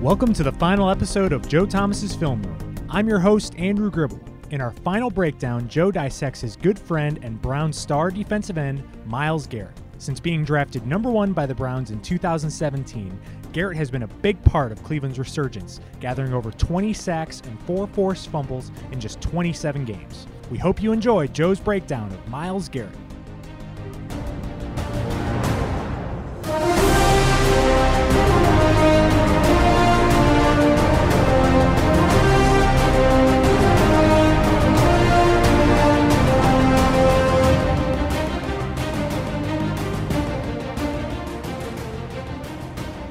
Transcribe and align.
Welcome 0.00 0.32
to 0.32 0.42
the 0.42 0.52
final 0.52 0.88
episode 0.88 1.30
of 1.30 1.46
Joe 1.46 1.66
Thomas's 1.66 2.14
Film 2.14 2.42
Room. 2.42 2.74
I'm 2.88 3.06
your 3.06 3.18
host, 3.18 3.54
Andrew 3.58 3.90
Gribble. 3.90 4.18
In 4.48 4.62
our 4.62 4.70
final 4.70 5.10
breakdown, 5.10 5.68
Joe 5.68 5.90
dissects 5.90 6.40
his 6.40 6.56
good 6.56 6.78
friend 6.78 7.18
and 7.20 7.40
Browns 7.42 7.76
star 7.76 8.10
defensive 8.10 8.56
end, 8.56 8.82
Myles 9.04 9.46
Garrett. 9.46 9.78
Since 9.98 10.18
being 10.18 10.42
drafted 10.42 10.86
number 10.86 11.10
one 11.10 11.34
by 11.34 11.44
the 11.44 11.54
Browns 11.54 11.90
in 11.90 12.00
2017, 12.00 13.20
Garrett 13.52 13.76
has 13.76 13.90
been 13.90 14.04
a 14.04 14.08
big 14.22 14.42
part 14.42 14.72
of 14.72 14.82
Cleveland's 14.82 15.18
resurgence, 15.18 15.80
gathering 16.00 16.32
over 16.32 16.50
20 16.50 16.94
sacks 16.94 17.42
and 17.44 17.60
four 17.64 17.86
forced 17.88 18.28
fumbles 18.28 18.72
in 18.92 19.00
just 19.00 19.20
27 19.20 19.84
games. 19.84 20.26
We 20.50 20.56
hope 20.56 20.82
you 20.82 20.92
enjoyed 20.92 21.34
Joe's 21.34 21.60
breakdown 21.60 22.10
of 22.10 22.26
Myles 22.26 22.70
Garrett. 22.70 22.96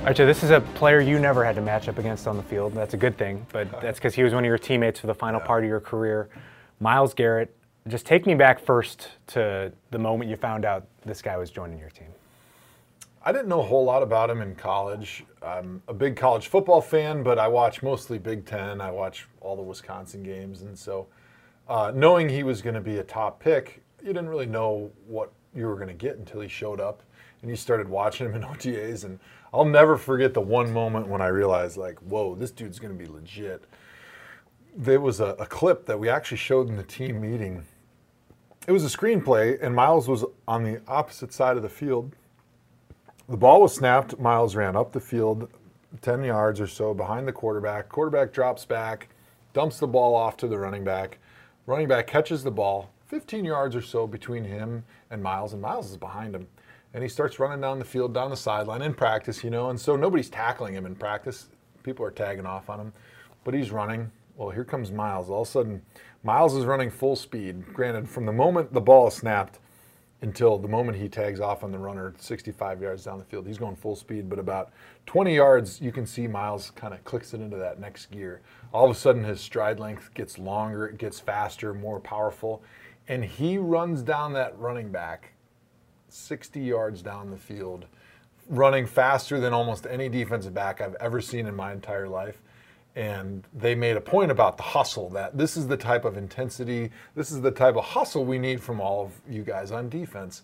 All 0.09 0.11
right, 0.11 0.17
so 0.17 0.25
this 0.25 0.41
is 0.41 0.49
a 0.49 0.59
player 0.73 0.99
you 0.99 1.19
never 1.19 1.45
had 1.45 1.53
to 1.53 1.61
match 1.61 1.87
up 1.87 1.99
against 1.99 2.25
on 2.25 2.35
the 2.35 2.41
field. 2.41 2.73
That's 2.73 2.95
a 2.95 2.97
good 2.97 3.15
thing, 3.15 3.45
but 3.53 3.69
that's 3.79 3.99
because 3.99 4.15
he 4.15 4.23
was 4.23 4.33
one 4.33 4.43
of 4.43 4.47
your 4.47 4.57
teammates 4.57 4.99
for 4.99 5.05
the 5.05 5.13
final 5.13 5.39
part 5.39 5.63
of 5.63 5.69
your 5.69 5.79
career. 5.79 6.29
Myles 6.79 7.13
Garrett, 7.13 7.55
just 7.87 8.07
take 8.07 8.25
me 8.25 8.33
back 8.33 8.59
first 8.59 9.09
to 9.27 9.71
the 9.91 9.99
moment 9.99 10.27
you 10.27 10.35
found 10.35 10.65
out 10.65 10.87
this 11.05 11.21
guy 11.21 11.37
was 11.37 11.51
joining 11.51 11.77
your 11.77 11.91
team. 11.91 12.07
I 13.23 13.31
didn't 13.31 13.49
know 13.49 13.59
a 13.59 13.63
whole 13.63 13.83
lot 13.83 14.01
about 14.01 14.31
him 14.31 14.41
in 14.41 14.55
college. 14.55 15.25
I'm 15.43 15.79
a 15.87 15.93
big 15.93 16.15
college 16.15 16.47
football 16.47 16.81
fan, 16.81 17.21
but 17.21 17.37
I 17.37 17.47
watch 17.47 17.83
mostly 17.83 18.17
Big 18.17 18.47
Ten. 18.47 18.81
I 18.81 18.89
watch 18.89 19.27
all 19.41 19.55
the 19.55 19.61
Wisconsin 19.61 20.23
games, 20.23 20.63
and 20.63 20.75
so 20.75 21.05
uh, 21.67 21.91
knowing 21.93 22.27
he 22.27 22.41
was 22.41 22.63
going 22.63 22.73
to 22.73 22.81
be 22.81 22.97
a 22.97 23.03
top 23.03 23.39
pick, 23.39 23.83
you 24.01 24.07
didn't 24.07 24.29
really 24.29 24.47
know 24.47 24.89
what 25.05 25.31
you 25.53 25.67
were 25.67 25.75
going 25.75 25.87
to 25.87 25.93
get 25.93 26.17
until 26.17 26.41
he 26.41 26.47
showed 26.47 26.81
up, 26.81 27.03
and 27.43 27.51
you 27.51 27.55
started 27.55 27.87
watching 27.87 28.25
him 28.25 28.33
in 28.33 28.41
OTAs. 28.53 29.03
And 29.03 29.19
I'll 29.53 29.65
never 29.65 29.97
forget 29.97 30.33
the 30.33 30.41
one 30.41 30.71
moment 30.71 31.07
when 31.07 31.21
I 31.21 31.27
realized, 31.27 31.77
like, 31.77 31.99
whoa, 31.99 32.35
this 32.35 32.51
dude's 32.51 32.79
going 32.79 32.97
to 32.97 33.03
be 33.03 33.09
legit. 33.09 33.65
There 34.75 35.01
was 35.01 35.19
a, 35.19 35.35
a 35.39 35.45
clip 35.45 35.85
that 35.87 35.99
we 35.99 36.09
actually 36.09 36.37
showed 36.37 36.69
in 36.69 36.77
the 36.77 36.83
team 36.83 37.19
meeting. 37.19 37.65
It 38.67 38.71
was 38.71 38.85
a 38.85 38.97
screenplay, 38.97 39.57
and 39.61 39.75
Myles 39.75 40.07
was 40.07 40.23
on 40.47 40.63
the 40.63 40.81
opposite 40.87 41.33
side 41.33 41.57
of 41.57 41.63
the 41.63 41.69
field 41.69 42.15
the 43.29 43.37
ball 43.37 43.61
was 43.61 43.75
snapped. 43.75 44.17
Myles 44.17 44.55
ran 44.55 44.75
up 44.75 44.91
the 44.91 44.99
field 44.99 45.49
10 46.01 46.23
yards 46.23 46.59
or 46.59 46.65
so 46.65 46.95
behind 46.95 47.27
the 47.27 47.31
quarterback. 47.31 47.87
Quarterback 47.87 48.33
drops 48.33 48.65
back, 48.65 49.09
dumps 49.53 49.77
the 49.77 49.85
ball 49.85 50.15
off 50.15 50.35
to 50.37 50.47
the 50.47 50.57
running 50.57 50.83
back. 50.83 51.19
Running 51.67 51.87
back 51.87 52.07
catches 52.07 52.43
the 52.43 52.49
ball 52.49 52.89
15 53.05 53.45
yards 53.45 53.75
or 53.75 53.83
so 53.83 54.07
between 54.07 54.43
him 54.43 54.83
and 55.11 55.21
Myles, 55.21 55.53
and 55.53 55.61
Myles 55.61 55.91
is 55.91 55.97
behind 55.97 56.33
him. 56.33 56.47
And 56.93 57.03
he 57.03 57.09
starts 57.09 57.39
running 57.39 57.61
down 57.61 57.79
the 57.79 57.85
field, 57.85 58.13
down 58.13 58.29
the 58.29 58.37
sideline 58.37 58.81
in 58.81 58.93
practice, 58.93 59.43
you 59.43 59.49
know, 59.49 59.69
and 59.69 59.79
so 59.79 59.95
nobody's 59.95 60.29
tackling 60.29 60.73
him 60.73 60.85
in 60.85 60.95
practice. 60.95 61.49
People 61.83 62.05
are 62.05 62.11
tagging 62.11 62.45
off 62.45 62.69
on 62.69 62.79
him, 62.79 62.93
but 63.43 63.53
he's 63.53 63.71
running. 63.71 64.11
Well, 64.35 64.49
here 64.49 64.63
comes 64.63 64.91
Myles. 64.91 65.29
All 65.29 65.41
of 65.41 65.47
a 65.47 65.51
sudden, 65.51 65.81
Myles 66.23 66.55
is 66.55 66.65
running 66.65 66.89
full 66.89 67.15
speed. 67.15 67.73
Granted, 67.73 68.09
from 68.09 68.25
the 68.25 68.33
moment 68.33 68.73
the 68.73 68.81
ball 68.81 69.07
is 69.07 69.13
snapped, 69.13 69.59
until 70.21 70.57
the 70.57 70.67
moment 70.67 70.97
he 70.97 71.07
tags 71.07 71.39
off 71.39 71.63
on 71.63 71.71
the 71.71 71.77
runner 71.77 72.13
65 72.17 72.81
yards 72.81 73.05
down 73.05 73.19
the 73.19 73.25
field. 73.25 73.47
He's 73.47 73.57
going 73.57 73.75
full 73.75 73.95
speed, 73.95 74.29
but 74.29 74.37
about 74.37 74.71
20 75.05 75.33
yards, 75.33 75.79
you 75.79 75.91
can 75.91 76.05
see 76.05 76.27
Myles 76.27 76.71
kind 76.71 76.93
of 76.93 77.03
clicks 77.05 77.33
it 77.33 77.41
into 77.41 77.57
that 77.57 77.79
next 77.79 78.07
gear. 78.11 78.41
All 78.73 78.85
of 78.85 78.91
a 78.91 78.99
sudden, 78.99 79.23
his 79.23 79.39
stride 79.39 79.79
length 79.79 80.13
gets 80.13 80.37
longer, 80.37 80.87
it 80.87 80.97
gets 80.97 81.19
faster, 81.19 81.73
more 81.73 81.99
powerful, 81.99 82.61
and 83.07 83.23
he 83.23 83.57
runs 83.57 84.01
down 84.01 84.33
that 84.33 84.57
running 84.59 84.91
back 84.91 85.31
60 86.13 86.59
yards 86.59 87.01
down 87.01 87.31
the 87.31 87.37
field, 87.37 87.85
running 88.49 88.85
faster 88.85 89.39
than 89.39 89.53
almost 89.53 89.85
any 89.89 90.09
defensive 90.09 90.53
back 90.53 90.81
I've 90.81 90.95
ever 90.95 91.21
seen 91.21 91.45
in 91.47 91.55
my 91.55 91.71
entire 91.71 92.07
life 92.07 92.41
and 92.95 93.45
they 93.53 93.75
made 93.75 93.95
a 93.95 94.01
point 94.01 94.31
about 94.31 94.57
the 94.57 94.63
hustle 94.63 95.09
that 95.09 95.37
this 95.37 95.55
is 95.55 95.67
the 95.67 95.77
type 95.77 96.05
of 96.05 96.17
intensity, 96.17 96.91
this 97.15 97.31
is 97.31 97.41
the 97.41 97.51
type 97.51 97.75
of 97.75 97.83
hustle 97.85 98.25
we 98.25 98.39
need 98.39 98.61
from 98.61 98.81
all 98.81 99.05
of 99.05 99.13
you 99.29 99.43
guys 99.43 99.71
on 99.71 99.89
defense. 99.89 100.41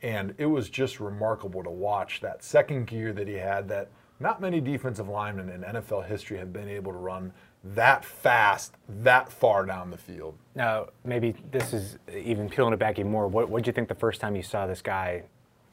And 0.00 0.34
it 0.38 0.46
was 0.46 0.70
just 0.70 1.00
remarkable 1.00 1.62
to 1.64 1.70
watch 1.70 2.20
that 2.20 2.44
second 2.44 2.86
gear 2.86 3.12
that 3.12 3.26
he 3.26 3.34
had 3.34 3.68
that 3.68 3.90
not 4.20 4.40
many 4.40 4.60
defensive 4.60 5.08
linemen 5.08 5.50
in 5.50 5.62
NFL 5.62 6.06
history 6.06 6.38
have 6.38 6.52
been 6.52 6.68
able 6.68 6.92
to 6.92 6.98
run 6.98 7.32
that 7.64 8.04
fast, 8.04 8.74
that 8.88 9.30
far 9.30 9.66
down 9.66 9.90
the 9.90 9.96
field. 9.96 10.38
Now, 10.54 10.88
maybe 11.04 11.34
this 11.50 11.72
is 11.72 11.98
even 12.14 12.48
peeling 12.48 12.72
it 12.72 12.78
back 12.78 12.98
even 12.98 13.10
more. 13.10 13.26
What 13.26 13.50
did 13.50 13.66
you 13.66 13.72
think 13.72 13.88
the 13.88 13.94
first 13.94 14.20
time 14.20 14.36
you 14.36 14.42
saw 14.42 14.66
this 14.66 14.82
guy 14.82 15.24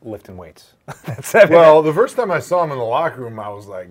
lifting 0.02 0.38
weights? 0.38 0.74
well, 1.50 1.82
the 1.82 1.94
first 1.94 2.16
time 2.16 2.32
I 2.32 2.40
saw 2.40 2.64
him 2.64 2.72
in 2.72 2.78
the 2.78 2.84
locker 2.84 3.22
room, 3.22 3.40
I 3.40 3.50
was 3.50 3.68
like, 3.68 3.90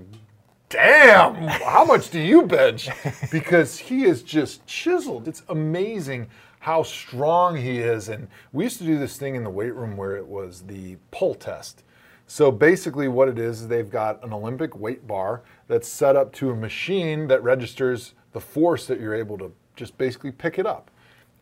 damn, 0.68 1.34
how 1.34 1.84
much 1.84 2.10
do 2.10 2.20
you 2.20 2.42
bench? 2.42 2.88
Because 3.30 3.78
he 3.78 4.04
is 4.04 4.22
just 4.22 4.64
chiseled. 4.66 5.26
It's 5.28 5.42
amazing 5.48 6.28
how 6.60 6.82
strong 6.82 7.56
he 7.56 7.78
is. 7.78 8.08
And 8.08 8.28
we 8.52 8.64
used 8.64 8.78
to 8.78 8.84
do 8.84 8.98
this 8.98 9.16
thing 9.16 9.34
in 9.34 9.44
the 9.44 9.50
weight 9.50 9.74
room 9.74 9.96
where 9.96 10.16
it 10.16 10.26
was 10.26 10.62
the 10.62 10.96
pull 11.10 11.34
test. 11.34 11.82
So 12.26 12.50
basically, 12.50 13.08
what 13.08 13.28
it 13.28 13.38
is, 13.38 13.62
is 13.62 13.68
they've 13.68 13.90
got 13.90 14.24
an 14.24 14.32
Olympic 14.32 14.76
weight 14.76 15.06
bar 15.06 15.42
that's 15.68 15.88
set 15.88 16.16
up 16.16 16.32
to 16.34 16.50
a 16.50 16.56
machine 16.56 17.28
that 17.28 17.42
registers 17.42 18.14
the 18.32 18.40
force 18.40 18.86
that 18.86 19.00
you're 19.00 19.14
able 19.14 19.38
to 19.38 19.52
just 19.76 19.96
basically 19.98 20.32
pick 20.32 20.58
it 20.58 20.66
up 20.66 20.90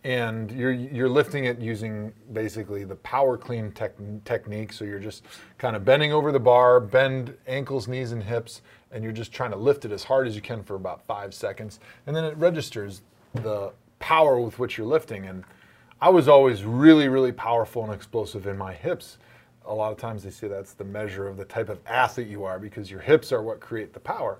and 0.05 0.51
you're 0.51 0.73
you're 0.73 1.09
lifting 1.09 1.45
it 1.45 1.61
using 1.61 2.13
basically 2.33 2.85
the 2.85 2.97
power 2.97 3.37
clean 3.37 3.71
tech, 3.73 3.93
technique. 4.25 4.73
So 4.73 4.85
you're 4.85 4.99
just 4.99 5.25
kind 5.59 5.77
of 5.77 5.85
bending 5.85 6.13
over 6.13 6.33
the 6.33 6.41
bar, 6.41 6.81
bend 6.81 7.35
ankles, 7.47 7.87
knees, 7.87 8.13
and 8.13 8.23
hips, 8.23 8.63
and 8.91 9.05
you're 9.05 9.13
just 9.13 9.33
trying 9.33 9.53
to 9.53 9.57
lift 9.57 9.85
it 9.85 9.93
as 9.93 10.05
hard 10.05 10.27
as 10.27 10.35
you 10.35 10.43
can 10.43 10.63
for 10.63 10.75
about 10.75 11.07
five 11.07 11.33
seconds, 11.35 11.79
and 12.07 12.17
then 12.17 12.25
it 12.25 12.37
registers 12.37 13.03
the 13.35 13.73
power 14.01 14.41
with 14.41 14.59
which 14.59 14.77
you're 14.77 14.87
lifting. 14.87 15.27
And 15.27 15.45
I 16.01 16.09
was 16.09 16.27
always 16.27 16.65
really, 16.65 17.09
really 17.09 17.33
powerful 17.33 17.85
and 17.85 17.93
explosive 17.93 18.47
in 18.49 18.59
my 18.59 18.75
hips. 18.75 19.19
A 19.67 19.75
lot 19.75 19.93
of 19.93 19.99
times 19.99 20.23
they 20.23 20.31
say 20.31 20.49
that's 20.49 20.75
the 20.75 20.85
measure 20.85 21.29
of 21.29 21.37
the 21.37 21.45
type 21.45 21.69
of 21.69 21.79
athlete 21.87 22.29
you 22.29 22.45
are 22.45 22.59
because 22.59 22.91
your 22.91 23.01
hips 23.01 23.33
are 23.33 23.43
what 23.43 23.61
create 23.61 23.93
the 23.93 24.01
power 24.01 24.39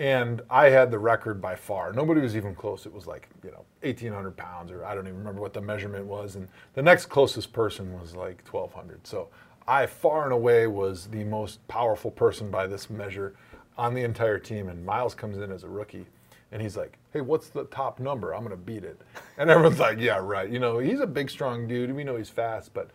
and 0.00 0.40
I 0.48 0.70
had 0.70 0.90
the 0.90 0.98
record 0.98 1.42
by 1.42 1.54
far. 1.54 1.92
Nobody 1.92 2.22
was 2.22 2.34
even 2.34 2.54
close. 2.54 2.86
It 2.86 2.92
was 2.92 3.06
like 3.06 3.28
you 3.44 3.50
know 3.50 3.64
1,800 3.82 4.34
pounds, 4.36 4.72
or 4.72 4.84
I 4.84 4.94
don't 4.94 5.06
even 5.06 5.18
remember 5.18 5.42
what 5.42 5.52
the 5.52 5.60
measurement 5.60 6.06
was. 6.06 6.36
And 6.36 6.48
the 6.72 6.82
next 6.82 7.06
closest 7.06 7.52
person 7.52 7.92
was 8.00 8.16
like 8.16 8.42
1,200. 8.50 9.06
So 9.06 9.28
I 9.68 9.84
far 9.84 10.24
and 10.24 10.32
away 10.32 10.66
was 10.66 11.06
the 11.08 11.22
most 11.24 11.66
powerful 11.68 12.10
person 12.10 12.50
by 12.50 12.66
this 12.66 12.88
measure 12.88 13.34
on 13.76 13.92
the 13.92 14.02
entire 14.02 14.38
team. 14.38 14.70
And 14.70 14.84
Myles 14.84 15.14
comes 15.14 15.36
in 15.36 15.52
as 15.52 15.64
a 15.64 15.68
rookie, 15.68 16.06
and 16.50 16.62
he's 16.62 16.78
like, 16.78 16.96
"Hey, 17.12 17.20
what's 17.20 17.50
the 17.50 17.64
top 17.64 18.00
number? 18.00 18.34
I'm 18.34 18.42
gonna 18.42 18.56
beat 18.56 18.84
it." 18.84 18.98
And 19.36 19.50
everyone's 19.50 19.80
like, 19.80 19.98
"Yeah, 19.98 20.18
right." 20.22 20.48
You 20.48 20.60
know, 20.60 20.78
he's 20.78 21.00
a 21.00 21.06
big, 21.06 21.28
strong 21.28 21.68
dude. 21.68 21.94
We 21.94 22.04
know 22.04 22.16
he's 22.16 22.30
fast, 22.30 22.72
but 22.72 22.88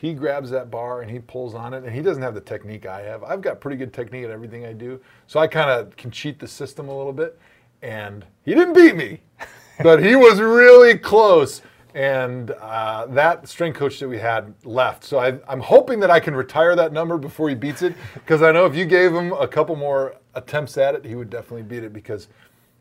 he 0.00 0.14
grabs 0.14 0.48
that 0.48 0.70
bar 0.70 1.02
and 1.02 1.10
he 1.10 1.18
pulls 1.18 1.54
on 1.54 1.74
it 1.74 1.84
and 1.84 1.94
he 1.94 2.00
doesn't 2.00 2.22
have 2.22 2.32
the 2.32 2.40
technique 2.40 2.86
I 2.86 3.02
have. 3.02 3.22
I've 3.22 3.42
got 3.42 3.60
pretty 3.60 3.76
good 3.76 3.92
technique 3.92 4.24
at 4.24 4.30
everything 4.30 4.64
I 4.64 4.72
do. 4.72 4.98
So 5.26 5.38
I 5.38 5.46
kind 5.46 5.68
of 5.68 5.94
can 5.94 6.10
cheat 6.10 6.38
the 6.38 6.48
system 6.48 6.88
a 6.88 6.96
little 6.96 7.12
bit. 7.12 7.38
And 7.82 8.24
he 8.42 8.54
didn't 8.54 8.72
beat 8.72 8.96
me, 8.96 9.20
but 9.82 10.02
he 10.02 10.16
was 10.16 10.40
really 10.40 10.96
close. 10.96 11.60
And 11.94 12.52
uh, 12.52 13.08
that 13.10 13.46
strength 13.46 13.78
coach 13.78 14.00
that 14.00 14.08
we 14.08 14.16
had 14.16 14.54
left. 14.64 15.04
So 15.04 15.18
I, 15.18 15.38
I'm 15.46 15.60
hoping 15.60 16.00
that 16.00 16.10
I 16.10 16.18
can 16.18 16.34
retire 16.34 16.74
that 16.76 16.94
number 16.94 17.18
before 17.18 17.50
he 17.50 17.54
beats 17.54 17.82
it 17.82 17.94
because 18.14 18.42
I 18.42 18.52
know 18.52 18.64
if 18.64 18.74
you 18.74 18.86
gave 18.86 19.12
him 19.12 19.34
a 19.34 19.46
couple 19.46 19.76
more 19.76 20.16
attempts 20.34 20.78
at 20.78 20.94
it, 20.94 21.04
he 21.04 21.14
would 21.14 21.28
definitely 21.28 21.64
beat 21.64 21.84
it 21.84 21.92
because 21.92 22.28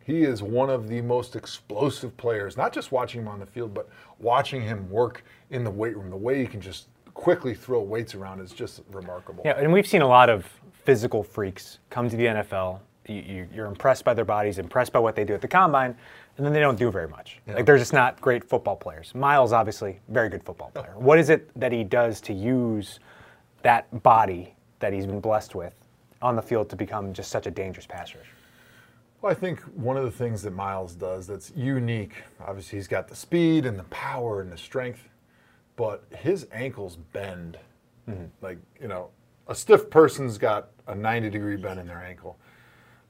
he 0.05 0.23
is 0.23 0.41
one 0.41 0.69
of 0.69 0.87
the 0.87 1.01
most 1.01 1.35
explosive 1.35 2.15
players, 2.15 2.55
not 2.55 2.71
just 2.71 2.93
watching 2.93 3.21
him 3.21 3.27
on 3.27 3.39
the 3.39 3.45
field, 3.45 3.73
but 3.73 3.89
watching 4.19 4.61
him 4.61 4.89
work 4.89 5.25
in 5.49 5.65
the 5.65 5.69
weight 5.69 5.97
room. 5.97 6.09
The 6.09 6.15
way 6.15 6.39
he 6.39 6.47
can 6.47 6.61
just 6.61 6.87
quickly 7.19 7.53
throw 7.53 7.81
weights 7.81 8.15
around 8.15 8.39
is 8.39 8.53
just 8.53 8.79
remarkable. 8.91 9.43
Yeah, 9.43 9.59
and 9.59 9.73
we've 9.73 9.85
seen 9.85 10.01
a 10.01 10.07
lot 10.07 10.29
of 10.29 10.45
physical 10.85 11.21
freaks 11.21 11.79
come 11.89 12.09
to 12.09 12.15
the 12.15 12.25
NFL. 12.25 12.79
You, 13.09 13.45
are 13.57 13.65
impressed 13.65 14.05
by 14.05 14.13
their 14.13 14.23
bodies, 14.23 14.57
impressed 14.57 14.93
by 14.93 14.99
what 14.99 15.17
they 15.17 15.25
do 15.25 15.33
at 15.33 15.41
the 15.41 15.47
combine, 15.47 15.97
and 16.37 16.45
then 16.45 16.53
they 16.53 16.61
don't 16.61 16.79
do 16.79 16.89
very 16.89 17.09
much. 17.09 17.39
Yeah. 17.45 17.55
Like 17.55 17.65
they're 17.65 17.77
just 17.77 17.91
not 17.91 18.21
great 18.21 18.45
football 18.45 18.77
players. 18.77 19.13
Myles, 19.13 19.51
obviously, 19.51 19.99
very 20.07 20.29
good 20.29 20.43
football 20.43 20.71
player. 20.73 20.93
What 20.95 21.19
is 21.19 21.29
it 21.29 21.49
that 21.59 21.73
he 21.73 21.83
does 21.83 22.21
to 22.21 22.33
use 22.33 23.01
that 23.63 24.01
body 24.01 24.55
that 24.79 24.93
he's 24.93 25.05
been 25.05 25.19
blessed 25.19 25.55
with 25.55 25.73
on 26.21 26.37
the 26.37 26.41
field 26.41 26.69
to 26.69 26.77
become 26.77 27.11
just 27.11 27.31
such 27.31 27.47
a 27.47 27.51
dangerous 27.51 27.85
passer? 27.85 28.19
Well, 29.21 29.29
I 29.29 29.35
think 29.35 29.59
one 29.75 29.97
of 29.97 30.05
the 30.05 30.11
things 30.11 30.41
that 30.43 30.51
Myles 30.51 30.95
does 30.95 31.27
that's 31.27 31.51
unique, 31.53 32.23
obviously, 32.39 32.77
he's 32.77 32.87
got 32.87 33.09
the 33.09 33.15
speed 33.15 33.65
and 33.65 33.77
the 33.77 33.83
power 33.83 34.39
and 34.39 34.49
the 34.49 34.57
strength 34.57 35.09
but 35.79 36.03
his 36.13 36.45
ankles 36.51 36.97
bend. 37.13 37.57
Mm-hmm. 38.09 38.25
Like, 38.41 38.57
you 38.81 38.89
know, 38.89 39.11
a 39.47 39.55
stiff 39.55 39.89
person's 39.89 40.37
got 40.37 40.71
a 40.87 40.93
90 40.93 41.29
degree 41.29 41.55
bend 41.55 41.79
in 41.79 41.87
their 41.87 42.03
ankle. 42.03 42.37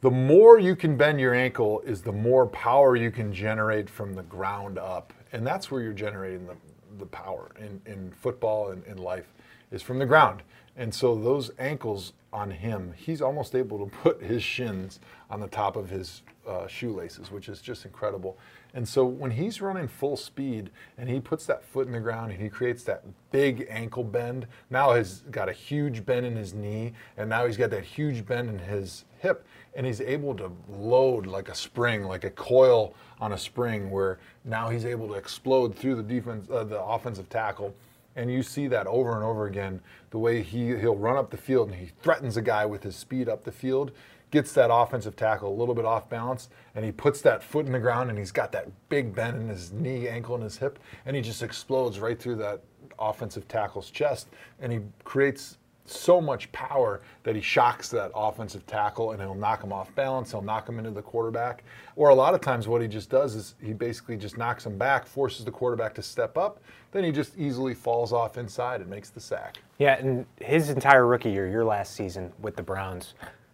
the 0.01 0.11
more 0.11 0.59
you 0.59 0.75
can 0.75 0.95
bend 0.95 1.19
your 1.19 1.33
ankle 1.33 1.81
is 1.81 2.03
the 2.03 2.11
more 2.11 2.45
power 2.45 2.95
you 2.95 3.09
can 3.09 3.33
generate 3.33 3.89
from 3.89 4.13
the 4.13 4.21
ground 4.21 4.77
up. 4.77 5.13
And 5.31 5.45
that's 5.45 5.71
where 5.71 5.81
you're 5.81 5.93
generating 5.93 6.45
the, 6.45 6.55
the 6.99 7.07
power 7.07 7.49
in, 7.57 7.81
in 7.91 8.11
football 8.11 8.69
and 8.69 8.83
in 8.85 8.99
life 8.99 9.33
is 9.71 9.81
from 9.81 9.97
the 9.97 10.05
ground. 10.05 10.43
And 10.79 10.95
so 10.95 11.13
those 11.13 11.51
ankles 11.59 12.13
on 12.31 12.49
him, 12.49 12.93
he's 12.95 13.21
almost 13.21 13.53
able 13.53 13.85
to 13.85 13.97
put 13.97 14.23
his 14.23 14.41
shins 14.41 15.01
on 15.29 15.41
the 15.41 15.47
top 15.49 15.75
of 15.75 15.89
his 15.89 16.23
uh, 16.47 16.67
shoelaces, 16.67 17.29
which 17.29 17.49
is 17.49 17.61
just 17.61 17.83
incredible. 17.83 18.37
And 18.73 18.87
so 18.87 19.03
when 19.03 19.29
he's 19.29 19.61
running 19.61 19.89
full 19.89 20.15
speed 20.15 20.69
and 20.97 21.09
he 21.09 21.19
puts 21.19 21.45
that 21.47 21.65
foot 21.65 21.85
in 21.87 21.91
the 21.91 21.99
ground 21.99 22.31
and 22.31 22.41
he 22.41 22.47
creates 22.47 22.83
that 22.85 23.03
big 23.29 23.67
ankle 23.69 24.05
bend, 24.05 24.47
now 24.69 24.93
he's 24.93 25.23
got 25.31 25.49
a 25.49 25.51
huge 25.51 26.05
bend 26.05 26.25
in 26.25 26.37
his 26.37 26.53
knee 26.53 26.93
and 27.17 27.29
now 27.29 27.45
he's 27.45 27.57
got 27.57 27.71
that 27.71 27.83
huge 27.83 28.25
bend 28.25 28.47
in 28.47 28.57
his 28.57 29.03
hip 29.17 29.45
and 29.75 29.85
he's 29.85 29.99
able 29.99 30.33
to 30.35 30.49
load 30.69 31.27
like 31.27 31.49
a 31.49 31.55
spring, 31.55 32.05
like 32.05 32.23
a 32.23 32.29
coil 32.31 32.93
on 33.19 33.33
a 33.33 33.37
spring 33.37 33.91
where 33.91 34.17
now 34.45 34.69
he's 34.69 34.85
able 34.85 35.09
to 35.09 35.15
explode 35.15 35.75
through 35.75 35.95
the 35.95 36.03
defense, 36.03 36.49
uh, 36.49 36.63
the 36.63 36.81
offensive 36.81 37.27
tackle. 37.27 37.75
And 38.15 38.31
you 38.31 38.43
see 38.43 38.67
that 38.67 38.87
over 38.87 39.13
and 39.15 39.23
over 39.23 39.45
again, 39.45 39.81
the 40.09 40.19
way 40.19 40.41
he, 40.41 40.75
he'll 40.77 40.95
run 40.95 41.17
up 41.17 41.29
the 41.29 41.37
field 41.37 41.69
and 41.69 41.79
he 41.79 41.91
threatens 42.01 42.37
a 42.37 42.41
guy 42.41 42.65
with 42.65 42.83
his 42.83 42.95
speed 42.95 43.29
up 43.29 43.43
the 43.43 43.51
field 43.51 43.91
gets 44.31 44.53
that 44.53 44.69
offensive 44.71 45.15
tackle 45.15 45.51
a 45.51 45.57
little 45.57 45.73
bit 45.73 45.85
off 45.85 46.09
balance, 46.09 46.49
and 46.75 46.85
he 46.85 46.91
puts 46.91 47.21
that 47.21 47.43
foot 47.43 47.65
in 47.65 47.71
the 47.71 47.79
ground, 47.79 48.09
and 48.09 48.19
he's 48.19 48.31
got 48.31 48.51
that 48.51 48.67
big 48.89 49.13
bend 49.15 49.37
in 49.41 49.47
his 49.47 49.71
knee, 49.71 50.07
ankle, 50.07 50.35
and 50.35 50.43
his 50.43 50.57
hip, 50.57 50.79
and 51.05 51.15
he 51.15 51.21
just 51.21 51.41
explodes 51.41 51.99
right 51.99 52.19
through 52.19 52.35
that 52.35 52.61
offensive 52.99 53.47
tackle's 53.47 53.89
chest, 53.89 54.27
and 54.59 54.71
he 54.71 54.79
creates 55.03 55.57
so 55.89 56.21
much 56.21 56.51
power 56.51 57.01
that 57.23 57.35
he 57.35 57.41
shocks 57.41 57.89
that 57.89 58.11
offensive 58.15 58.65
tackle 58.65 59.11
and 59.11 59.21
he'll 59.21 59.35
knock 59.35 59.63
him 59.63 59.73
off 59.73 59.93
balance. 59.95 60.31
He'll 60.31 60.41
knock 60.41 60.67
him 60.67 60.77
into 60.77 60.91
the 60.91 61.01
quarterback. 61.01 61.63
Or 61.95 62.09
a 62.09 62.15
lot 62.15 62.33
of 62.33 62.41
times, 62.41 62.67
what 62.67 62.81
he 62.81 62.87
just 62.87 63.09
does 63.09 63.35
is 63.35 63.55
he 63.61 63.73
basically 63.73 64.17
just 64.17 64.37
knocks 64.37 64.65
him 64.65 64.77
back, 64.77 65.05
forces 65.05 65.45
the 65.45 65.51
quarterback 65.51 65.93
to 65.95 66.01
step 66.01 66.37
up. 66.37 66.59
Then 66.91 67.03
he 67.03 67.11
just 67.11 67.37
easily 67.37 67.73
falls 67.73 68.13
off 68.13 68.37
inside 68.37 68.81
and 68.81 68.89
makes 68.89 69.09
the 69.09 69.19
sack. 69.19 69.57
Yeah, 69.77 69.97
and 69.99 70.25
his 70.41 70.69
entire 70.69 71.05
rookie 71.05 71.31
year, 71.31 71.47
your 71.47 71.65
last 71.65 71.95
season 71.95 72.31
with 72.41 72.55
the 72.55 72.63
Browns, 72.63 73.13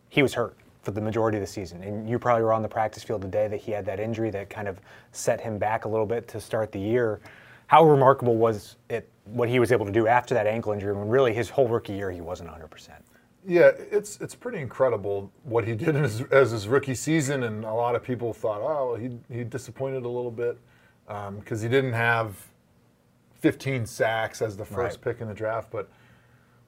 he 0.10 0.22
was 0.22 0.34
hurt 0.34 0.56
for 0.86 0.92
the 0.92 1.02
majority 1.02 1.38
of 1.38 1.42
the 1.42 1.48
season. 1.48 1.84
And 1.84 2.08
you 2.08 2.20
probably 2.20 2.44
were 2.44 2.54
on 2.54 2.62
the 2.62 2.68
practice 2.68 3.04
field 3.04 3.24
today 3.24 3.48
that 3.48 3.60
he 3.60 3.72
had 3.72 3.86
that 3.88 4.00
injury 4.00 4.30
that 4.30 4.50
kind 4.50 4.68
of 4.68 4.80
set 5.12 5.42
him 5.42 5.58
back 5.58 5.86
a 5.86 5.90
little 5.90 6.06
bit 6.06 6.28
to 6.30 6.40
start 6.40 6.72
the 6.72 6.80
year. 6.80 7.20
How 7.68 7.84
remarkable 7.84 8.36
was 8.36 8.78
it 8.90 9.10
what 9.26 9.50
he 9.50 9.60
was 9.60 9.72
able 9.72 9.86
to 9.86 9.92
do 9.92 10.08
after 10.08 10.34
that 10.36 10.46
ankle 10.46 10.72
injury 10.72 10.94
when 10.94 11.08
really 11.08 11.34
his 11.34 11.50
whole 11.50 11.68
rookie 11.68 11.94
year 11.94 12.12
he 12.12 12.22
wasn't 12.22 12.50
100%? 12.50 12.90
Yeah, 13.48 13.72
it's 13.92 14.20
it's 14.22 14.34
pretty 14.34 14.60
incredible 14.60 15.32
what 15.44 15.68
he 15.68 15.76
did 15.76 15.94
his, 15.94 16.22
as 16.32 16.50
his 16.50 16.68
rookie 16.68 16.96
season, 16.96 17.44
and 17.44 17.64
a 17.64 17.74
lot 17.74 17.96
of 17.96 18.02
people 18.02 18.34
thought, 18.34 18.62
oh, 18.62 18.96
he 18.96 19.18
he 19.32 19.44
disappointed 19.44 20.04
a 20.04 20.10
little 20.10 20.32
bit 20.32 20.58
because 21.06 21.60
um, 21.60 21.62
he 21.62 21.70
didn't 21.70 21.94
have 21.94 22.36
15 23.36 23.86
sacks 23.86 24.42
as 24.42 24.58
the 24.58 24.66
first 24.66 24.98
right. 24.98 25.14
pick 25.14 25.22
in 25.22 25.28
the 25.28 25.34
draft, 25.34 25.70
but 25.72 25.90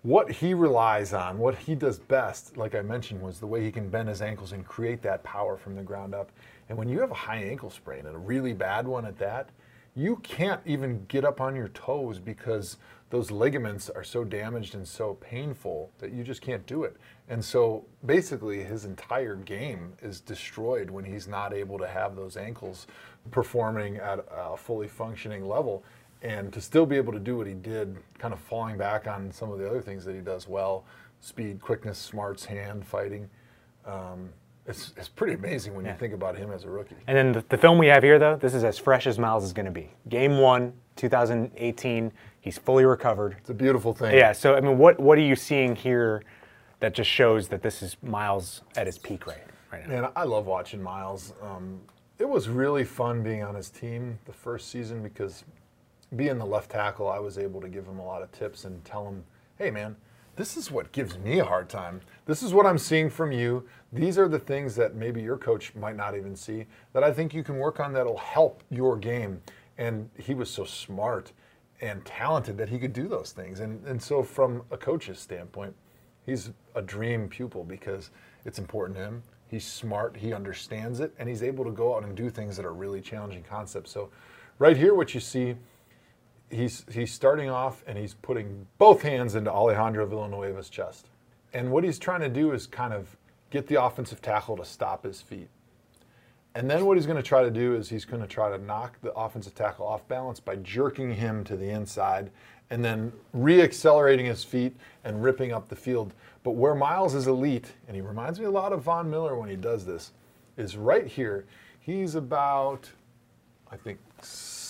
what 0.03 0.31
he 0.31 0.53
relies 0.53 1.11
on, 1.11 1.39
what 1.39 1.55
he 1.55 1.73
does 1.73 1.97
best, 1.97 2.55
like 2.55 2.75
I 2.75 2.81
mentioned, 2.81 3.19
was 3.19 3.39
the 3.39 3.47
way 3.47 3.63
he 3.63 3.71
can 3.71 3.89
bend 3.89 4.07
his 4.07 4.21
ankles 4.21 4.51
and 4.51 4.63
create 4.63 5.01
that 5.01 5.23
power 5.23 5.57
from 5.57 5.75
the 5.75 5.81
ground 5.81 6.13
up. 6.13 6.31
And 6.69 6.77
when 6.77 6.87
you 6.87 6.99
have 6.99 7.09
a 7.09 7.15
high 7.15 7.43
ankle 7.43 7.71
sprain 7.71 8.05
and 8.05 8.15
a 8.15 8.19
really 8.19 8.53
bad 8.53 8.87
one 8.87 9.05
at 9.05 9.17
that, 9.17 9.49
you 9.97 10.17
can't 10.17 10.61
even 10.63 11.03
get 11.07 11.25
up 11.25 11.41
on 11.41 11.55
your 11.55 11.69
toes 11.69 12.19
because 12.19 12.77
those 13.09 13.31
ligaments 13.31 13.89
are 13.89 14.03
so 14.03 14.23
damaged 14.23 14.75
and 14.75 14.87
so 14.87 15.15
painful 15.15 15.89
that 15.97 16.11
you 16.11 16.23
just 16.23 16.39
can't 16.39 16.63
do 16.67 16.83
it. 16.83 16.97
And 17.29 17.43
so 17.43 17.83
basically, 18.05 18.63
his 18.63 18.85
entire 18.85 19.35
game 19.35 19.93
is 20.03 20.19
destroyed 20.19 20.91
when 20.91 21.03
he's 21.03 21.27
not 21.27 21.51
able 21.51 21.79
to 21.79 21.87
have 21.87 22.15
those 22.15 22.37
ankles 22.37 22.85
performing 23.31 23.97
at 23.97 24.23
a 24.31 24.55
fully 24.55 24.87
functioning 24.87 25.47
level 25.47 25.83
and 26.21 26.53
to 26.53 26.61
still 26.61 26.85
be 26.85 26.95
able 26.95 27.13
to 27.13 27.19
do 27.19 27.35
what 27.35 27.47
he 27.47 27.53
did, 27.55 27.97
kind 28.19 28.35
of 28.35 28.39
falling 28.39 28.77
back 28.77 29.07
on 29.07 29.31
some 29.31 29.51
of 29.51 29.57
the 29.57 29.67
other 29.67 29.81
things 29.81 30.05
that 30.05 30.13
he 30.13 30.21
does 30.21 30.47
well 30.47 30.85
speed, 31.21 31.59
quickness, 31.59 31.97
smarts, 31.97 32.45
hand, 32.45 32.85
fighting. 32.85 33.27
Um, 33.83 34.29
it's, 34.67 34.93
it's 34.97 35.07
pretty 35.07 35.33
amazing 35.33 35.73
when 35.75 35.85
yeah. 35.85 35.93
you 35.93 35.97
think 35.97 36.13
about 36.13 36.37
him 36.37 36.51
as 36.51 36.65
a 36.65 36.69
rookie. 36.69 36.95
And 37.07 37.17
then 37.17 37.31
the, 37.31 37.43
the, 37.47 37.57
film 37.57 37.77
we 37.77 37.87
have 37.87 38.03
here, 38.03 38.19
though, 38.19 38.35
this 38.35 38.53
is 38.53 38.63
as 38.63 38.77
fresh 38.77 39.07
as 39.07 39.17
Myles 39.17 39.43
is 39.43 39.53
going 39.53 39.65
to 39.65 39.71
be. 39.71 39.89
Game 40.09 40.39
one, 40.39 40.73
2018, 40.97 42.11
he's 42.41 42.57
fully 42.57 42.83
recovered. 42.83 43.37
It's 43.39 43.49
a 43.49 43.53
beautiful 43.53 43.93
thing. 43.93 44.13
Yeah. 44.13 44.33
So, 44.33 44.55
I 44.55 44.59
mean, 44.59 44.77
what 44.77 44.99
what 44.99 45.17
are 45.17 45.21
you 45.21 45.35
seeing 45.35 45.75
here 45.75 46.21
that 46.79 46.93
just 46.93 47.09
shows 47.09 47.47
that 47.47 47.61
this 47.61 47.81
is 47.81 47.95
Myles 48.03 48.61
at 48.75 48.85
his 48.85 48.97
peak 48.97 49.25
right, 49.25 49.37
right 49.71 49.87
now? 49.87 50.01
Man, 50.01 50.11
I 50.15 50.25
love 50.25 50.45
watching 50.45 50.81
Myles. 50.81 51.33
Um, 51.41 51.79
it 52.19 52.27
was 52.27 52.49
really 52.49 52.83
fun 52.83 53.23
being 53.23 53.43
on 53.43 53.55
his 53.55 53.69
team 53.69 54.19
the 54.25 54.33
first 54.33 54.69
season 54.69 55.01
because 55.01 55.45
being 56.15 56.37
the 56.37 56.45
left 56.45 56.71
tackle, 56.71 57.09
I 57.09 57.19
was 57.19 57.37
able 57.37 57.61
to 57.61 57.69
give 57.69 57.85
him 57.85 57.99
a 57.99 58.05
lot 58.05 58.21
of 58.21 58.31
tips 58.31 58.65
and 58.65 58.83
tell 58.83 59.05
him, 59.05 59.23
hey, 59.57 59.69
man, 59.69 59.95
this 60.37 60.55
is 60.55 60.71
what 60.71 60.91
gives 60.91 61.17
me 61.17 61.39
a 61.39 61.45
hard 61.45 61.67
time. 61.67 61.99
This 62.25 62.43
is 62.43 62.53
what 62.53 62.67
I'm 62.67 62.77
seeing 62.77 63.09
from 63.09 63.31
you. 63.31 63.67
These 63.91 64.19
are 64.19 64.27
the 64.27 64.39
things 64.39 64.75
that 64.75 64.95
maybe 64.95 65.19
your 65.19 65.37
coach 65.37 65.73
might 65.75 65.97
not 65.97 66.15
even 66.15 66.35
see 66.35 66.67
that 66.93 67.03
I 67.03 67.11
think 67.11 67.33
you 67.33 67.43
can 67.43 67.57
work 67.57 67.79
on 67.79 67.91
that'll 67.91 68.17
help 68.17 68.63
your 68.69 68.95
game. 68.97 69.41
And 69.79 70.09
he 70.15 70.35
was 70.35 70.49
so 70.49 70.63
smart 70.63 71.33
and 71.81 72.05
talented 72.05 72.55
that 72.57 72.69
he 72.69 72.77
could 72.77 72.93
do 72.93 73.07
those 73.07 73.31
things. 73.31 73.59
And, 73.59 73.83
and 73.85 74.01
so, 74.01 74.21
from 74.23 74.63
a 74.71 74.77
coach's 74.77 75.19
standpoint, 75.19 75.75
he's 76.25 76.51
a 76.75 76.81
dream 76.81 77.27
pupil 77.27 77.63
because 77.63 78.11
it's 78.45 78.59
important 78.59 78.97
to 78.97 79.03
him. 79.03 79.23
He's 79.49 79.65
smart, 79.65 80.15
he 80.17 80.33
understands 80.33 80.99
it, 80.99 81.13
and 81.17 81.27
he's 81.27 81.41
able 81.41 81.63
to 81.65 81.71
go 81.71 81.95
out 81.95 82.03
and 82.03 82.15
do 82.15 82.29
things 82.29 82.57
that 82.57 82.65
are 82.65 82.73
really 82.73 83.01
challenging 83.01 83.43
concepts. 83.43 83.91
So, 83.91 84.09
right 84.59 84.77
here, 84.77 84.93
what 84.93 85.13
you 85.15 85.19
see 85.19 85.55
he's 86.49 86.85
he's 86.91 87.13
starting 87.13 87.49
off 87.49 87.83
and 87.87 87.97
he's 87.97 88.13
putting 88.13 88.67
both 88.77 89.01
hands 89.01 89.35
into 89.35 89.51
Alejandro 89.51 90.07
Villanueva's 90.07 90.69
chest. 90.69 91.07
And 91.53 91.71
what 91.71 91.83
he's 91.83 91.99
trying 91.99 92.21
to 92.21 92.29
do 92.29 92.51
is 92.51 92.67
kind 92.67 92.93
of 92.93 93.17
get 93.49 93.67
the 93.67 93.81
offensive 93.81 94.21
tackle 94.21 94.57
to 94.57 94.65
stop 94.65 95.03
his 95.03 95.21
feet. 95.21 95.49
And 96.55 96.69
then 96.69 96.85
what 96.85 96.97
he's 96.97 97.05
going 97.05 97.17
to 97.17 97.23
try 97.23 97.43
to 97.43 97.51
do 97.51 97.75
is 97.75 97.87
he's 97.87 98.05
going 98.05 98.21
to 98.21 98.27
try 98.27 98.49
to 98.49 98.57
knock 98.57 98.99
the 99.01 99.13
offensive 99.13 99.53
tackle 99.53 99.85
off 99.85 100.07
balance 100.07 100.39
by 100.39 100.55
jerking 100.57 101.13
him 101.13 101.43
to 101.43 101.55
the 101.55 101.69
inside 101.69 102.31
and 102.69 102.83
then 102.83 103.13
re-accelerating 103.31 104.25
his 104.25 104.43
feet 104.43 104.75
and 105.03 105.23
ripping 105.23 105.53
up 105.53 105.69
the 105.69 105.75
field. 105.75 106.13
But 106.43 106.51
where 106.51 106.75
Myles 106.75 107.13
is 107.13 107.27
elite, 107.27 107.73
and 107.87 107.95
he 107.95 108.01
reminds 108.01 108.39
me 108.39 108.45
a 108.45 108.51
lot 108.51 108.73
of 108.73 108.81
Von 108.81 109.09
Miller 109.09 109.37
when 109.37 109.49
he 109.49 109.55
does 109.55 109.85
this, 109.85 110.11
is 110.57 110.75
right 110.75 111.07
here. 111.07 111.45
He's 111.79 112.15
about, 112.15 112.89
I 113.71 113.77
think, 113.77 113.99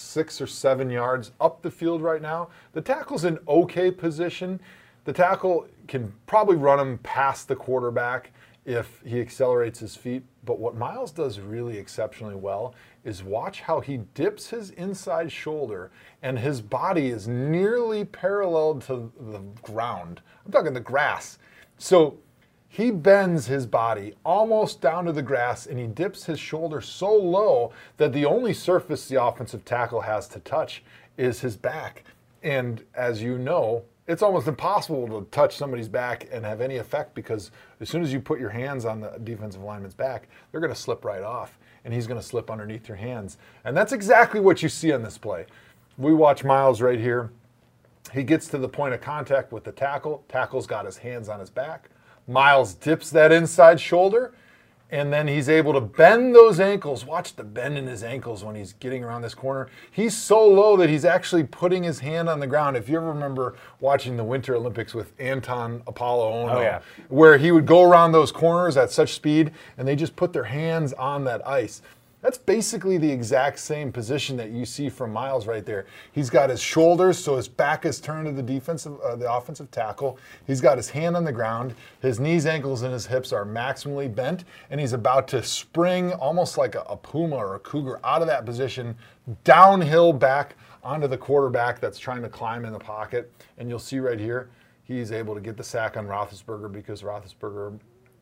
six 0.08 0.42
or 0.42 0.48
seven 0.48 0.90
yards 0.90 1.32
up 1.40 1.62
the 1.62 1.72
field 1.72 2.02
right 2.02 2.22
now. 2.22 2.50
The 2.74 2.82
tackle's 2.82 3.26
in 3.26 3.40
okay 3.48 3.92
position. 3.92 4.60
The 5.06 5.14
tackle 5.14 5.68
can 5.88 6.14
probably 6.26 6.56
run 6.56 6.80
him 6.80 6.98
past 7.00 7.48
the 7.48 7.56
quarterback 7.56 8.32
if 8.66 9.02
he 9.06 9.22
accelerates 9.22 9.80
his 9.80 9.96
feet. 9.96 10.24
But 10.44 10.60
what 10.60 10.76
Myles 10.76 11.12
does 11.12 11.40
really 11.40 11.78
exceptionally 11.78 12.36
well 12.36 12.76
is 13.06 13.24
watch 13.24 13.62
how 13.62 13.80
he 13.80 13.98
dips 14.14 14.50
his 14.50 14.72
inside 14.72 15.32
shoulder 15.32 15.92
and 16.22 16.38
his 16.38 16.62
body 16.62 17.08
is 17.08 17.28
nearly 17.28 18.04
parallel 18.04 18.76
to 18.82 19.12
the 19.18 19.40
ground. 19.62 20.22
I'm 20.46 20.52
talking 20.52 20.74
the 20.74 20.82
grass. 20.82 21.40
So 21.78 22.18
he 22.70 22.92
bends 22.92 23.48
his 23.48 23.66
body 23.66 24.14
almost 24.26 24.82
down 24.82 25.06
to 25.06 25.12
the 25.12 25.22
grass 25.22 25.66
and 25.66 25.80
he 25.80 25.88
dips 25.88 26.26
his 26.26 26.40
shoulder 26.40 26.82
so 26.82 27.14
low 27.14 27.72
that 27.98 28.14
the 28.14 28.26
only 28.26 28.54
surface 28.54 29.08
the 29.08 29.22
offensive 29.22 29.64
tackle 29.66 30.02
has 30.02 30.28
to 30.28 30.40
touch 30.40 30.84
is 31.18 31.42
his 31.42 31.56
back. 31.56 32.04
And 32.44 32.84
as 32.94 33.22
you 33.22 33.38
know, 33.38 33.84
it's 34.08 34.22
almost 34.22 34.48
impossible 34.48 35.08
to 35.08 35.28
touch 35.32 35.56
somebody's 35.56 35.90
back 35.90 36.28
and 36.32 36.46
have 36.46 36.62
any 36.62 36.78
effect 36.78 37.14
because 37.14 37.52
as 37.82 37.90
soon 37.90 38.02
as 38.02 38.14
you 38.14 38.20
put 38.20 38.40
your 38.40 38.50
hands 38.50 38.86
on 38.86 39.02
the 39.02 39.18
defensive 39.24 39.64
lineman's 39.64 39.94
back, 39.94 40.30
they're 40.52 40.62
going 40.62 40.74
to 40.74 40.80
slip 40.80 41.04
right 41.04 41.24
off 41.24 41.58
and 41.84 41.94
he's 41.94 42.08
going 42.08 42.20
to 42.20 42.26
slip 42.26 42.52
underneath 42.52 42.88
your 42.88 42.98
hands. 42.98 43.38
And 43.66 43.76
that's 43.76 43.92
exactly 43.92 44.40
what 44.40 44.62
you 44.62 44.70
see 44.70 44.92
on 44.92 45.04
this 45.04 45.18
play. 45.18 45.46
We 45.98 46.14
watch 46.14 46.44
Myles 46.44 46.82
right 46.82 47.00
here. 47.00 47.32
He 48.14 48.24
gets 48.24 48.48
to 48.50 48.58
the 48.58 48.70
point 48.70 48.94
of 48.94 49.02
contact 49.02 49.52
with 49.52 49.64
the 49.64 49.72
tackle. 49.72 50.24
Tackle's 50.30 50.68
got 50.68 50.86
his 50.86 50.98
hands 50.98 51.28
on 51.28 51.40
his 51.40 51.50
back. 51.50 51.90
Myles 52.28 52.74
dips 52.74 53.10
that 53.12 53.32
inside 53.32 53.80
shoulder, 53.80 54.34
and 54.90 55.12
then 55.12 55.28
he's 55.28 55.50
able 55.50 55.74
to 55.74 55.82
bend 55.82 56.34
those 56.34 56.60
ankles. 56.60 57.06
Watch 57.06 57.36
the 57.36 57.44
bend 57.44 57.78
in 57.78 57.88
his 57.88 58.04
ankles 58.04 58.44
when 58.44 58.56
he's 58.56 58.74
getting 58.74 59.04
around 59.04 59.22
this 59.22 59.34
corner. 59.34 59.68
He's 59.92 60.16
so 60.16 60.46
low 60.46 60.78
that 60.78 60.90
he's 60.90 61.04
actually 61.04 61.44
putting 61.44 61.84
his 61.84 62.00
hand 62.00 62.30
on 62.30 62.40
the 62.40 62.48
ground. 62.48 62.78
If 62.78 62.88
you 62.88 62.98
ever 62.98 63.08
remember 63.08 63.56
watching 63.80 64.16
the 64.16 64.24
Winter 64.24 64.56
Olympics 64.56 64.94
with 64.94 65.12
Anton 65.20 65.82
Apolo 65.88 66.50
oh, 66.50 66.62
yeah. 66.62 66.82
where 67.10 67.38
he 67.38 67.52
would 67.52 67.66
go 67.66 67.84
around 67.84 68.14
those 68.14 68.32
corners 68.32 68.78
at 68.78 68.92
such 68.92 69.14
speed 69.14 69.52
and 69.78 69.88
they 69.88 69.96
just 69.96 70.16
put 70.16 70.32
their 70.32 70.46
hands 70.46 70.94
on 70.94 71.26
that 71.26 71.46
ice. 71.46 71.82
That's 72.22 72.40
basically 72.40 72.98
the 72.98 73.12
exact 73.12 73.60
same 73.60 73.92
position 73.92 74.38
that 74.38 74.50
you 74.50 74.66
see 74.66 74.90
from 74.90 75.14
Myles 75.14 75.46
right 75.46 75.64
there. 75.64 75.86
He's 76.12 76.32
got 76.32 76.50
his 76.50 76.60
shoulders, 76.60 77.20
so 77.20 77.38
his 77.38 77.48
back 77.48 77.86
is 77.86 78.00
turned 78.02 78.26
to 78.26 78.32
the 78.32 78.42
defensive, 78.42 79.00
uh, 79.02 79.16
the 79.16 79.32
offensive 79.32 79.70
tackle. 79.70 80.18
He's 80.48 80.60
got 80.60 80.78
his 80.78 80.90
hand 80.90 81.16
on 81.16 81.24
the 81.24 81.32
ground. 81.32 81.76
His 82.02 82.20
knees, 82.20 82.48
ankles, 82.48 82.82
and 82.82 82.92
his 82.92 83.06
hips 83.06 83.32
are 83.32 83.46
maximally 83.46 84.14
bent, 84.14 84.46
and 84.72 84.80
he's 84.80 84.94
about 84.94 85.28
to 85.30 85.44
spring 85.44 86.12
almost 86.14 86.58
like 86.58 86.74
a, 86.74 86.82
a 86.90 86.98
puma 86.98 87.36
or 87.36 87.54
a 87.54 87.60
cougar 87.60 88.00
out 88.04 88.22
of 88.22 88.28
that 88.28 88.46
position, 88.46 88.96
downhill 89.44 90.12
back 90.12 90.56
onto 90.84 91.08
the 91.08 91.18
quarterback 91.18 91.80
that's 91.80 92.00
trying 92.00 92.24
to 92.24 92.30
climb 92.30 92.66
in 92.66 92.74
the 92.74 92.80
pocket. 92.80 93.32
And 93.60 93.70
you'll 93.70 93.78
see 93.78 94.00
right 94.00 94.20
here, 94.20 94.50
he's 94.86 95.12
able 95.12 95.36
to 95.36 95.42
get 95.42 95.56
the 95.56 95.64
sack 95.64 95.98
on 95.98 96.08
Roethlisberger 96.08 96.72
because 96.72 97.04
Roethlisberger 97.04 97.80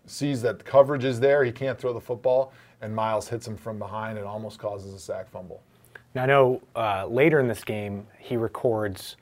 sees 0.08 0.42
that 0.42 0.66
coverage 0.66 1.04
is 1.06 1.20
there. 1.20 1.44
He 1.44 1.52
can't 1.52 1.80
throw 1.80 1.94
the 1.94 2.02
football, 2.02 2.54
and 2.82 2.96
Myles 2.96 3.28
hits 3.28 3.48
him 3.48 3.58
from 3.58 3.80
behind 3.80 4.18
and 4.18 4.28
almost 4.28 4.60
causes 4.60 4.94
a 4.94 5.00
sack 5.00 5.30
fumble. 5.30 5.62
Now, 6.14 6.24
I 6.24 6.26
know 6.28 6.62
uh, 6.76 7.08
later 7.08 7.40
in 7.40 7.48
this 7.48 7.64
game, 7.64 8.08
he 8.20 8.38
records 8.38 9.18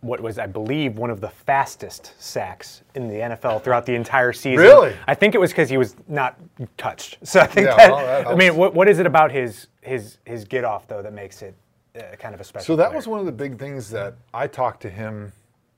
what 0.00 0.20
was, 0.20 0.38
I 0.38 0.46
believe, 0.46 0.96
one 0.96 1.10
of 1.10 1.20
the 1.20 1.28
fastest 1.28 2.14
sacks 2.18 2.82
in 2.94 3.06
the 3.06 3.16
NFL 3.16 3.62
throughout 3.62 3.84
the 3.84 3.94
entire 3.94 4.32
season. 4.32 4.64
Really? 4.64 4.96
I 5.06 5.14
think 5.14 5.34
it 5.34 5.38
was 5.38 5.50
because 5.50 5.68
he 5.68 5.76
was 5.76 5.94
not 6.08 6.38
touched. 6.78 7.18
So 7.24 7.40
I 7.40 7.46
think 7.46 7.66
Yeah, 7.66 7.76
that, 7.76 7.90
well, 7.92 8.06
that 8.06 8.26
I 8.26 8.34
mean, 8.34 8.56
what, 8.56 8.72
what 8.74 8.88
is 8.88 8.98
it 8.98 9.06
about 9.06 9.30
his 9.30 9.66
his 9.82 10.18
his 10.24 10.44
get 10.44 10.64
off 10.64 10.88
though 10.88 11.02
that 11.02 11.12
makes 11.12 11.42
it 11.42 11.54
uh, 11.96 12.16
kind 12.18 12.34
of 12.34 12.40
a 12.40 12.44
special? 12.44 12.64
So 12.64 12.76
that 12.76 12.88
player? 12.88 12.96
was 12.96 13.06
one 13.08 13.20
of 13.20 13.26
the 13.26 13.32
big 13.32 13.58
things 13.58 13.90
that 13.90 14.14
I 14.32 14.46
talked 14.46 14.80
to 14.82 14.90
him 14.90 15.32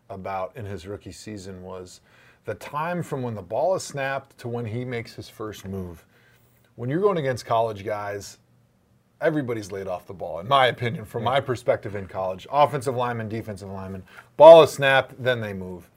about 0.08 0.52
in 0.56 0.64
his 0.64 0.86
rookie 0.86 1.12
season 1.12 1.62
was 1.62 2.00
the 2.44 2.54
time 2.54 3.02
from 3.02 3.22
when 3.22 3.34
the 3.34 3.42
ball 3.42 3.74
is 3.74 3.82
snapped 3.82 4.38
to 4.38 4.48
when 4.48 4.64
he 4.64 4.84
makes 4.84 5.14
his 5.14 5.28
first 5.28 5.66
move. 5.66 6.04
When 6.76 6.88
you're 6.88 7.00
going 7.00 7.18
against 7.18 7.44
college 7.44 7.84
guys, 7.84 8.38
everybody's 9.20 9.70
laid 9.70 9.86
off 9.86 10.06
the 10.06 10.14
ball, 10.14 10.40
in 10.40 10.48
my 10.48 10.66
opinion, 10.68 11.04
from 11.04 11.22
my 11.22 11.38
perspective 11.38 11.94
in 11.94 12.06
college. 12.06 12.46
Offensive 12.50 12.96
lineman, 12.96 13.28
defensive 13.28 13.68
lineman, 13.68 14.02
ball 14.38 14.62
is 14.62 14.70
snapped, 14.70 15.22
then 15.22 15.40
they 15.40 15.52
move. 15.52 15.90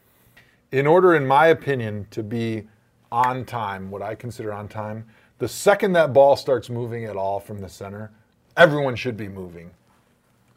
In 0.72 0.86
order, 0.86 1.15
in 1.15 1.25
my 1.25 1.48
opinion, 1.48 2.08
to 2.12 2.22
be 2.22 2.67
on 3.10 3.46
time, 3.46 3.89
what 3.89 4.01
I 4.01 4.15
consider 4.15 4.51
on 4.51 4.67
time, 4.67 5.05
the 5.38 5.48
second 5.48 5.94
that 5.94 6.12
ball 6.12 6.36
starts 6.36 6.70
moving 6.70 7.05
at 7.05 7.15
all 7.15 7.39
from 7.39 7.60
the 7.60 7.70
center, 7.70 8.12
everyone 8.58 8.96
should 8.96 9.15
be 9.15 9.29
moving 9.29 9.72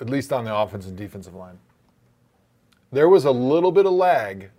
at 0.00 0.10
least 0.10 0.32
on 0.32 0.44
the 0.44 0.54
offense 0.54 0.86
and 0.86 0.96
defensive 0.96 1.34
line. 1.34 1.58
There 2.90 3.08
was 3.08 3.24
a 3.24 3.30
little 3.30 3.72
bit 3.72 3.86
of 3.86 3.92
lag, 3.92 4.50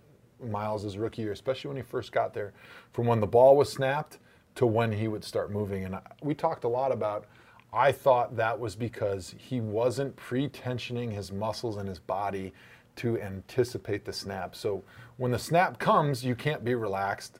Myles' 0.42 0.96
rookie 0.96 1.22
year, 1.22 1.32
especially 1.32 1.68
when 1.68 1.76
he 1.76 1.82
first 1.82 2.12
got 2.12 2.32
there, 2.32 2.52
from 2.92 3.06
when 3.06 3.20
the 3.20 3.26
ball 3.26 3.56
was 3.56 3.70
snapped 3.70 4.18
to 4.56 4.66
when 4.66 4.92
he 4.92 5.08
would 5.08 5.24
start 5.24 5.50
moving. 5.50 5.84
And 5.84 5.98
we 6.22 6.34
talked 6.34 6.64
a 6.64 6.68
lot 6.68 6.92
about, 6.92 7.26
I 7.72 7.92
thought 7.92 8.36
that 8.36 8.58
was 8.58 8.74
because 8.74 9.34
he 9.38 9.60
wasn't 9.60 10.16
pre-tensioning 10.16 11.12
his 11.12 11.30
muscles 11.30 11.76
and 11.76 11.88
his 11.88 12.00
body 12.00 12.52
to 12.96 13.20
anticipate 13.20 14.04
the 14.04 14.12
snap. 14.12 14.54
So 14.54 14.82
when 15.16 15.30
the 15.30 15.38
snap 15.38 15.78
comes, 15.78 16.24
you 16.24 16.34
can't 16.34 16.64
be 16.64 16.74
relaxed. 16.74 17.38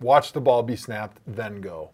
Watch 0.00 0.32
the 0.32 0.40
ball 0.40 0.62
be 0.62 0.76
snapped, 0.76 1.20
then 1.26 1.60
go. 1.60 1.90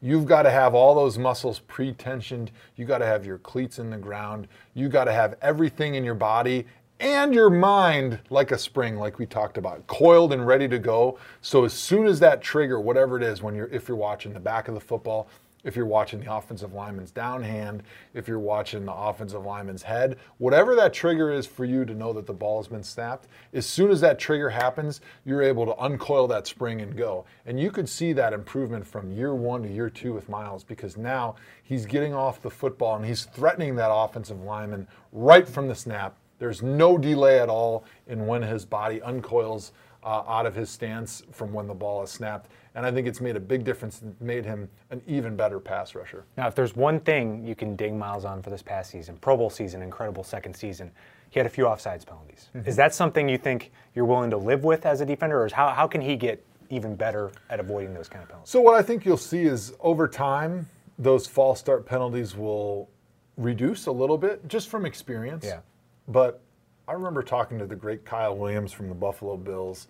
You've 0.00 0.26
got 0.26 0.42
to 0.42 0.50
have 0.50 0.74
all 0.74 0.94
those 0.94 1.18
muscles 1.18 1.58
pre 1.60 1.92
tensioned. 1.92 2.50
You 2.76 2.84
got 2.84 2.98
to 2.98 3.06
have 3.06 3.26
your 3.26 3.38
cleats 3.38 3.78
in 3.78 3.90
the 3.90 3.96
ground. 3.96 4.46
You 4.74 4.88
got 4.88 5.04
to 5.04 5.12
have 5.12 5.36
everything 5.42 5.96
in 5.96 6.04
your 6.04 6.14
body 6.14 6.66
and 7.00 7.34
your 7.34 7.50
mind 7.50 8.18
like 8.30 8.50
a 8.50 8.58
spring, 8.58 8.96
like 8.96 9.18
we 9.18 9.26
talked 9.26 9.58
about, 9.58 9.86
coiled 9.86 10.32
and 10.32 10.46
ready 10.46 10.68
to 10.68 10.78
go. 10.78 11.18
So 11.40 11.64
as 11.64 11.72
soon 11.72 12.06
as 12.06 12.20
that 12.20 12.42
trigger, 12.42 12.80
whatever 12.80 13.16
it 13.16 13.22
is, 13.22 13.42
when 13.42 13.54
you're 13.54 13.68
if 13.68 13.88
you're 13.88 13.96
watching 13.96 14.32
the 14.32 14.40
back 14.40 14.68
of 14.68 14.74
the 14.74 14.80
football, 14.80 15.28
if 15.64 15.76
you're 15.76 15.86
watching 15.86 16.20
the 16.20 16.32
offensive 16.32 16.72
lineman's 16.72 17.12
downhand, 17.12 17.80
if 18.14 18.28
you're 18.28 18.38
watching 18.38 18.84
the 18.84 18.92
offensive 18.92 19.44
lineman's 19.44 19.82
head, 19.82 20.16
whatever 20.38 20.74
that 20.76 20.92
trigger 20.92 21.32
is 21.32 21.46
for 21.46 21.64
you 21.64 21.84
to 21.84 21.94
know 21.94 22.12
that 22.12 22.26
the 22.26 22.32
ball 22.32 22.60
has 22.60 22.68
been 22.68 22.82
snapped, 22.82 23.26
as 23.52 23.66
soon 23.66 23.90
as 23.90 24.00
that 24.00 24.18
trigger 24.18 24.48
happens, 24.48 25.00
you're 25.24 25.42
able 25.42 25.66
to 25.66 25.76
uncoil 25.82 26.26
that 26.28 26.46
spring 26.46 26.80
and 26.80 26.96
go. 26.96 27.24
And 27.44 27.58
you 27.58 27.70
could 27.70 27.88
see 27.88 28.12
that 28.14 28.32
improvement 28.32 28.86
from 28.86 29.10
year 29.10 29.34
one 29.34 29.62
to 29.62 29.68
year 29.68 29.90
two 29.90 30.12
with 30.12 30.28
Myles 30.28 30.64
because 30.64 30.96
now 30.96 31.34
he's 31.62 31.86
getting 31.86 32.14
off 32.14 32.40
the 32.40 32.50
football 32.50 32.96
and 32.96 33.04
he's 33.04 33.24
threatening 33.24 33.74
that 33.76 33.92
offensive 33.92 34.40
lineman 34.40 34.86
right 35.12 35.46
from 35.46 35.68
the 35.68 35.74
snap. 35.74 36.16
There's 36.38 36.62
no 36.62 36.98
delay 36.98 37.40
at 37.40 37.48
all 37.48 37.84
in 38.06 38.26
when 38.26 38.42
his 38.42 38.64
body 38.64 39.00
uncoils 39.00 39.72
uh, 40.04 40.22
out 40.28 40.46
of 40.46 40.54
his 40.54 40.70
stance 40.70 41.22
from 41.32 41.52
when 41.52 41.66
the 41.66 41.74
ball 41.74 42.02
is 42.02 42.10
snapped. 42.10 42.50
And 42.74 42.86
I 42.86 42.92
think 42.92 43.08
it's 43.08 43.20
made 43.20 43.36
a 43.36 43.40
big 43.40 43.64
difference 43.64 44.02
and 44.02 44.18
made 44.20 44.44
him 44.44 44.68
an 44.90 45.02
even 45.06 45.36
better 45.36 45.58
pass 45.58 45.94
rusher. 45.94 46.24
Now, 46.36 46.46
if 46.46 46.54
there's 46.54 46.76
one 46.76 47.00
thing 47.00 47.44
you 47.44 47.56
can 47.56 47.74
ding 47.74 47.98
Myles 47.98 48.24
on 48.24 48.40
for 48.40 48.50
this 48.50 48.62
past 48.62 48.90
season, 48.90 49.16
Pro 49.20 49.36
Bowl 49.36 49.50
season, 49.50 49.82
incredible 49.82 50.22
second 50.22 50.54
season, 50.54 50.90
he 51.30 51.40
had 51.40 51.46
a 51.46 51.50
few 51.50 51.64
offsides 51.64 52.06
penalties. 52.06 52.48
Mm-hmm. 52.54 52.68
Is 52.68 52.76
that 52.76 52.94
something 52.94 53.28
you 53.28 53.36
think 53.36 53.72
you're 53.94 54.04
willing 54.04 54.30
to 54.30 54.36
live 54.36 54.64
with 54.64 54.86
as 54.86 55.00
a 55.00 55.06
defender, 55.06 55.40
or 55.40 55.46
is 55.46 55.52
how, 55.52 55.68
how 55.68 55.86
can 55.86 56.00
he 56.00 56.16
get 56.16 56.44
even 56.70 56.94
better 56.94 57.32
at 57.50 57.58
avoiding 57.58 57.92
those 57.92 58.08
kind 58.08 58.22
of 58.22 58.28
penalties? 58.28 58.50
So 58.50 58.60
what 58.60 58.74
I 58.74 58.82
think 58.82 59.04
you'll 59.04 59.16
see 59.16 59.42
is 59.42 59.74
over 59.80 60.06
time, 60.06 60.68
those 60.98 61.26
false 61.26 61.58
start 61.58 61.84
penalties 61.84 62.36
will 62.36 62.88
reduce 63.36 63.86
a 63.86 63.92
little 63.92 64.18
bit 64.18 64.46
just 64.48 64.68
from 64.68 64.86
experience. 64.86 65.44
Yeah. 65.44 65.60
But 66.08 66.40
I 66.88 66.92
remember 66.92 67.22
talking 67.22 67.58
to 67.58 67.66
the 67.66 67.76
great 67.76 68.04
Kyle 68.06 68.34
Williams 68.34 68.72
from 68.72 68.88
the 68.88 68.94
Buffalo 68.94 69.36
Bills, 69.36 69.88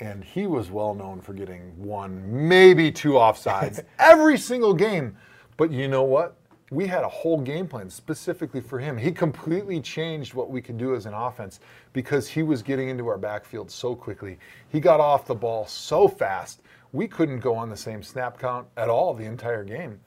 and 0.00 0.24
he 0.24 0.48
was 0.48 0.70
well 0.70 0.94
known 0.94 1.20
for 1.20 1.32
getting 1.32 1.72
one, 1.80 2.48
maybe 2.48 2.90
two 2.90 3.12
offsides 3.12 3.84
every 3.98 4.36
single 4.36 4.74
game. 4.74 5.16
But 5.56 5.70
you 5.70 5.86
know 5.86 6.02
what? 6.02 6.36
We 6.72 6.86
had 6.86 7.02
a 7.02 7.08
whole 7.08 7.40
game 7.40 7.66
plan 7.66 7.90
specifically 7.90 8.60
for 8.60 8.78
him. 8.78 8.96
He 8.96 9.12
completely 9.12 9.80
changed 9.80 10.34
what 10.34 10.50
we 10.50 10.60
could 10.60 10.78
do 10.78 10.94
as 10.94 11.06
an 11.06 11.14
offense 11.14 11.60
because 11.92 12.28
he 12.28 12.42
was 12.42 12.62
getting 12.62 12.88
into 12.88 13.08
our 13.08 13.18
backfield 13.18 13.70
so 13.70 13.94
quickly. 13.94 14.38
He 14.68 14.80
got 14.80 15.00
off 15.00 15.26
the 15.26 15.34
ball 15.34 15.66
so 15.66 16.06
fast. 16.08 16.62
We 16.92 17.06
couldn't 17.06 17.40
go 17.40 17.54
on 17.54 17.68
the 17.68 17.76
same 17.76 18.02
snap 18.02 18.38
count 18.38 18.66
at 18.76 18.88
all 18.88 19.14
the 19.14 19.24
entire 19.24 19.64
game. 19.64 20.00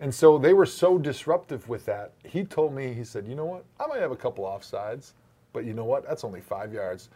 And 0.00 0.14
so 0.14 0.38
they 0.38 0.54
were 0.54 0.66
so 0.66 0.98
disruptive 0.98 1.68
with 1.68 1.84
that. 1.84 2.12
He 2.24 2.42
told 2.42 2.74
me, 2.74 2.94
he 2.94 3.04
said, 3.04 3.26
you 3.26 3.34
know 3.34 3.44
what? 3.44 3.64
I 3.78 3.86
might 3.86 4.00
have 4.00 4.12
a 4.12 4.16
couple 4.16 4.44
offsides, 4.44 5.12
but 5.52 5.64
you 5.66 5.74
know 5.74 5.84
what? 5.84 6.08
That's 6.08 6.24
only 6.24 6.40
five 6.40 6.72
yards. 6.72 7.10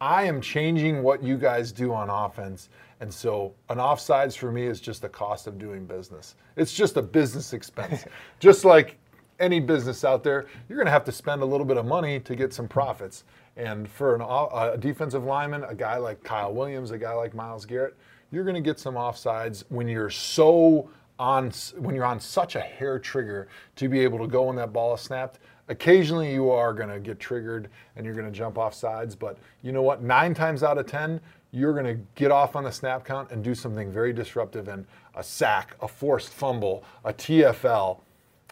I 0.00 0.24
am 0.24 0.40
changing 0.40 1.02
what 1.02 1.22
you 1.22 1.36
guys 1.36 1.70
do 1.72 1.92
on 1.92 2.08
offense. 2.08 2.70
And 3.00 3.12
so 3.12 3.54
an 3.68 3.78
offsides 3.78 4.36
for 4.36 4.50
me 4.50 4.64
is 4.64 4.80
just 4.80 5.02
the 5.02 5.08
cost 5.08 5.46
of 5.46 5.58
doing 5.58 5.84
business. 5.84 6.36
It's 6.56 6.72
just 6.72 6.96
a 6.96 7.02
business 7.02 7.52
expense. 7.52 8.04
just 8.40 8.64
like 8.64 8.96
any 9.38 9.60
business 9.60 10.04
out 10.04 10.24
there, 10.24 10.46
you're 10.68 10.78
going 10.78 10.86
to 10.86 10.92
have 10.92 11.04
to 11.04 11.12
spend 11.12 11.42
a 11.42 11.44
little 11.44 11.66
bit 11.66 11.76
of 11.76 11.84
money 11.84 12.18
to 12.20 12.34
get 12.34 12.54
some 12.54 12.66
profits. 12.66 13.24
And 13.56 13.88
for 13.88 14.14
an, 14.14 14.22
a 14.22 14.76
defensive 14.78 15.24
lineman, 15.24 15.64
a 15.64 15.74
guy 15.74 15.96
like 15.98 16.22
Kyle 16.22 16.54
Williams, 16.54 16.92
a 16.92 16.98
guy 16.98 17.12
like 17.12 17.34
Myles 17.34 17.66
Garrett, 17.66 17.96
you're 18.30 18.44
going 18.44 18.54
to 18.54 18.60
get 18.60 18.78
some 18.78 18.94
offsides 18.94 19.64
when 19.68 19.88
you're 19.88 20.10
so 20.10 20.88
on 21.18 21.50
when 21.76 21.94
you're 21.94 22.04
on 22.04 22.20
such 22.20 22.54
a 22.54 22.60
hair 22.60 22.98
trigger 22.98 23.48
to 23.76 23.88
be 23.88 24.00
able 24.00 24.18
to 24.18 24.26
go 24.26 24.44
when 24.44 24.56
that 24.56 24.72
ball 24.72 24.94
is 24.94 25.00
snapped. 25.00 25.40
Occasionally 25.68 26.32
you 26.32 26.50
are 26.50 26.72
going 26.72 26.88
to 26.88 27.00
get 27.00 27.18
triggered 27.18 27.68
and 27.96 28.06
you're 28.06 28.14
going 28.14 28.26
to 28.26 28.32
jump 28.32 28.56
off 28.56 28.72
sides, 28.74 29.14
but 29.14 29.36
you 29.62 29.72
know 29.72 29.82
what? 29.82 30.02
9 30.02 30.34
times 30.34 30.62
out 30.62 30.78
of 30.78 30.86
10, 30.86 31.20
you're 31.50 31.72
going 31.72 31.84
to 31.84 32.00
get 32.14 32.30
off 32.30 32.56
on 32.56 32.64
the 32.64 32.72
snap 32.72 33.04
count 33.04 33.30
and 33.30 33.42
do 33.42 33.54
something 33.54 33.90
very 33.90 34.12
disruptive 34.12 34.68
and 34.68 34.86
a 35.14 35.22
sack, 35.22 35.74
a 35.80 35.88
forced 35.88 36.30
fumble, 36.30 36.84
a 37.04 37.12
TFL, 37.12 37.98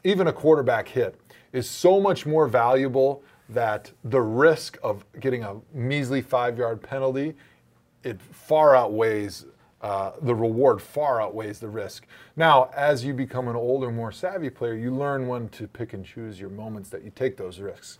even 0.04 0.26
a 0.26 0.32
quarterback 0.32 0.88
hit 0.88 1.18
is 1.52 1.68
so 1.68 2.00
much 2.00 2.26
more 2.26 2.46
valuable 2.46 3.22
that 3.48 3.92
the 4.04 4.20
risk 4.20 4.76
of 4.82 5.04
getting 5.20 5.44
a 5.44 5.56
measly 5.72 6.22
5-yard 6.22 6.82
penalty 6.82 7.34
it 8.02 8.20
far 8.20 8.74
outweighs 8.76 9.46
uh, 9.86 10.10
the 10.20 10.34
reward 10.34 10.82
far 10.82 11.22
outweighs 11.22 11.60
the 11.60 11.68
risk. 11.68 12.08
Now, 12.34 12.70
as 12.74 13.04
you 13.04 13.14
become 13.14 13.46
an 13.46 13.54
older, 13.54 13.92
more 13.92 14.10
savvy 14.10 14.50
player, 14.50 14.74
you 14.74 14.90
learn 14.92 15.28
when 15.28 15.48
to 15.50 15.68
pick 15.68 15.92
and 15.92 16.04
choose 16.04 16.40
your 16.40 16.50
moments 16.50 16.88
that 16.90 17.04
you 17.04 17.12
take 17.14 17.36
those 17.36 17.60
risks. 17.60 17.98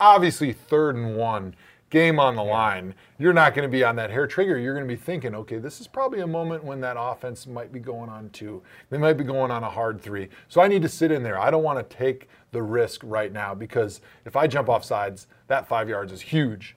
Obviously, 0.00 0.52
third 0.52 0.96
and 0.96 1.16
one, 1.16 1.54
game 1.90 2.18
on 2.18 2.34
the 2.34 2.42
line, 2.42 2.92
you're 3.20 3.32
not 3.32 3.54
going 3.54 3.62
to 3.62 3.70
be 3.70 3.84
on 3.84 3.94
that 3.94 4.10
hair 4.10 4.26
trigger. 4.26 4.58
You're 4.58 4.74
going 4.74 4.84
to 4.84 4.92
be 4.92 5.00
thinking, 5.00 5.32
okay, 5.36 5.58
this 5.58 5.80
is 5.80 5.86
probably 5.86 6.22
a 6.22 6.26
moment 6.26 6.64
when 6.64 6.80
that 6.80 6.96
offense 6.98 7.46
might 7.46 7.70
be 7.72 7.78
going 7.78 8.10
on 8.10 8.28
two. 8.30 8.60
They 8.90 8.98
might 8.98 9.12
be 9.12 9.22
going 9.22 9.52
on 9.52 9.62
a 9.62 9.70
hard 9.70 10.00
three. 10.00 10.28
So 10.48 10.60
I 10.60 10.66
need 10.66 10.82
to 10.82 10.88
sit 10.88 11.12
in 11.12 11.22
there. 11.22 11.38
I 11.38 11.52
don't 11.52 11.62
want 11.62 11.88
to 11.88 11.96
take 11.96 12.28
the 12.50 12.62
risk 12.62 13.00
right 13.04 13.32
now 13.32 13.54
because 13.54 14.00
if 14.24 14.34
I 14.34 14.48
jump 14.48 14.68
off 14.68 14.84
sides, 14.84 15.28
that 15.46 15.68
five 15.68 15.88
yards 15.88 16.10
is 16.10 16.20
huge. 16.20 16.74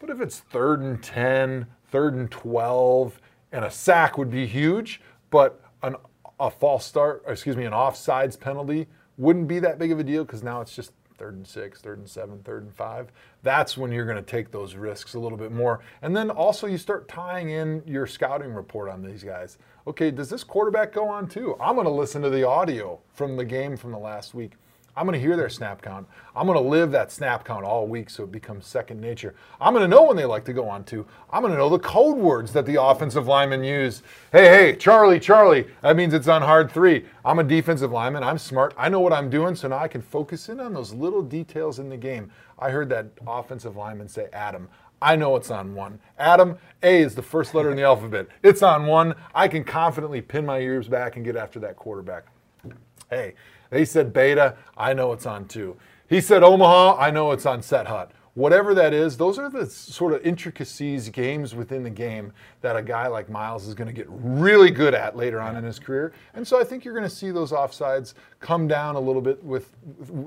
But 0.00 0.08
if 0.08 0.22
it's 0.22 0.38
third 0.38 0.80
and 0.80 1.02
10, 1.02 1.66
third 1.90 2.14
and 2.14 2.30
12, 2.30 3.20
and 3.54 3.64
a 3.64 3.70
sack 3.70 4.18
would 4.18 4.30
be 4.30 4.46
huge, 4.46 5.00
but 5.30 5.62
an, 5.82 5.94
a 6.40 6.50
false 6.50 6.84
start, 6.84 7.22
excuse 7.26 7.56
me, 7.56 7.64
an 7.64 7.72
offsides 7.72 8.38
penalty 8.38 8.88
wouldn't 9.16 9.46
be 9.46 9.60
that 9.60 9.78
big 9.78 9.92
of 9.92 10.00
a 10.00 10.04
deal 10.04 10.24
because 10.24 10.42
now 10.42 10.60
it's 10.60 10.74
just 10.74 10.92
third 11.16 11.36
and 11.36 11.46
six, 11.46 11.80
third 11.80 11.98
and 11.98 12.08
seven, 12.08 12.40
third 12.42 12.64
and 12.64 12.74
five, 12.74 13.12
that's 13.44 13.78
when 13.78 13.92
you're 13.92 14.04
going 14.04 14.16
to 14.16 14.22
take 14.22 14.50
those 14.50 14.74
risks 14.74 15.14
a 15.14 15.18
little 15.18 15.38
bit 15.38 15.52
more. 15.52 15.80
And 16.02 16.16
then 16.16 16.30
also 16.30 16.66
you 16.66 16.76
start 16.76 17.06
tying 17.08 17.50
in 17.50 17.84
your 17.86 18.08
scouting 18.08 18.52
report 18.52 18.90
on 18.90 19.00
these 19.00 19.22
guys. 19.22 19.58
Okay, 19.86 20.10
does 20.10 20.28
this 20.28 20.42
quarterback 20.42 20.92
go 20.92 21.08
on 21.08 21.28
too? 21.28 21.56
I'm 21.60 21.76
going 21.76 21.86
to 21.86 21.92
listen 21.92 22.22
to 22.22 22.30
the 22.30 22.44
audio 22.44 22.98
from 23.12 23.36
the 23.36 23.44
game 23.44 23.76
from 23.76 23.92
the 23.92 23.98
last 23.98 24.34
week. 24.34 24.54
I'm 24.96 25.06
going 25.06 25.18
to 25.18 25.26
hear 25.26 25.36
their 25.36 25.48
snap 25.48 25.82
count. 25.82 26.06
I'm 26.36 26.46
going 26.46 26.62
to 26.62 26.68
live 26.68 26.92
that 26.92 27.10
snap 27.10 27.44
count 27.44 27.64
all 27.64 27.86
week 27.86 28.08
so 28.08 28.24
it 28.24 28.32
becomes 28.32 28.66
second 28.66 29.00
nature. 29.00 29.34
I'm 29.60 29.72
going 29.72 29.82
to 29.82 29.88
know 29.88 30.04
when 30.04 30.16
they 30.16 30.24
like 30.24 30.44
to 30.44 30.52
go 30.52 30.68
on 30.68 30.84
two. 30.84 31.04
I'm 31.30 31.42
going 31.42 31.52
to 31.52 31.58
know 31.58 31.68
the 31.68 31.78
code 31.78 32.16
words 32.16 32.52
that 32.52 32.64
the 32.64 32.80
offensive 32.80 33.26
linemen 33.26 33.64
use. 33.64 34.02
Hey, 34.30 34.46
hey, 34.46 34.76
Charlie, 34.76 35.18
Charlie, 35.18 35.66
that 35.82 35.96
means 35.96 36.14
it's 36.14 36.28
on 36.28 36.42
hard 36.42 36.70
three. 36.70 37.04
I'm 37.24 37.40
a 37.40 37.44
defensive 37.44 37.90
lineman. 37.90 38.22
I'm 38.22 38.38
smart. 38.38 38.72
I 38.76 38.88
know 38.88 39.00
what 39.00 39.12
I'm 39.12 39.30
doing, 39.30 39.56
so 39.56 39.68
now 39.68 39.78
I 39.78 39.88
can 39.88 40.02
focus 40.02 40.48
in 40.48 40.60
on 40.60 40.72
those 40.72 40.92
little 40.92 41.22
details 41.22 41.78
in 41.78 41.88
the 41.88 41.96
game. 41.96 42.30
I 42.58 42.70
heard 42.70 42.88
that 42.90 43.06
offensive 43.26 43.76
lineman 43.76 44.08
say, 44.08 44.28
Adam, 44.32 44.68
I 45.02 45.16
know 45.16 45.36
it's 45.36 45.50
on 45.50 45.74
one. 45.74 45.98
Adam, 46.18 46.56
A 46.82 47.02
is 47.02 47.14
the 47.14 47.22
first 47.22 47.54
letter 47.54 47.70
in 47.70 47.76
the 47.76 47.82
alphabet. 47.82 48.28
It's 48.42 48.62
on 48.62 48.86
one. 48.86 49.14
I 49.34 49.48
can 49.48 49.64
confidently 49.64 50.22
pin 50.22 50.46
my 50.46 50.60
ears 50.60 50.88
back 50.88 51.16
and 51.16 51.24
get 51.24 51.36
after 51.36 51.58
that 51.60 51.76
quarterback. 51.76 52.24
Hey, 53.10 53.34
they 53.74 53.84
said 53.84 54.12
beta, 54.12 54.56
I 54.76 54.94
know 54.94 55.12
it's 55.12 55.26
on 55.26 55.46
two. 55.46 55.76
He 56.08 56.20
said 56.20 56.42
Omaha, 56.42 56.96
I 56.98 57.10
know 57.10 57.32
it's 57.32 57.44
on 57.44 57.60
set 57.60 57.86
hut. 57.86 58.12
Whatever 58.34 58.74
that 58.74 58.92
is, 58.92 59.16
those 59.16 59.38
are 59.38 59.48
the 59.48 59.66
sort 59.66 60.12
of 60.12 60.24
intricacies, 60.24 61.08
games 61.08 61.54
within 61.54 61.82
the 61.82 61.90
game 61.90 62.32
that 62.60 62.76
a 62.76 62.82
guy 62.82 63.06
like 63.06 63.28
Myles 63.28 63.66
is 63.66 63.74
going 63.74 63.86
to 63.86 63.92
get 63.92 64.06
really 64.08 64.70
good 64.70 64.92
at 64.94 65.16
later 65.16 65.40
on 65.40 65.56
in 65.56 65.64
his 65.64 65.78
career. 65.78 66.12
And 66.34 66.46
so 66.46 66.60
I 66.60 66.64
think 66.64 66.84
you're 66.84 66.94
going 66.94 67.08
to 67.08 67.14
see 67.14 67.30
those 67.30 67.52
offsides 67.52 68.14
come 68.40 68.66
down 68.66 68.96
a 68.96 69.00
little 69.00 69.22
bit 69.22 69.42
with, 69.42 69.70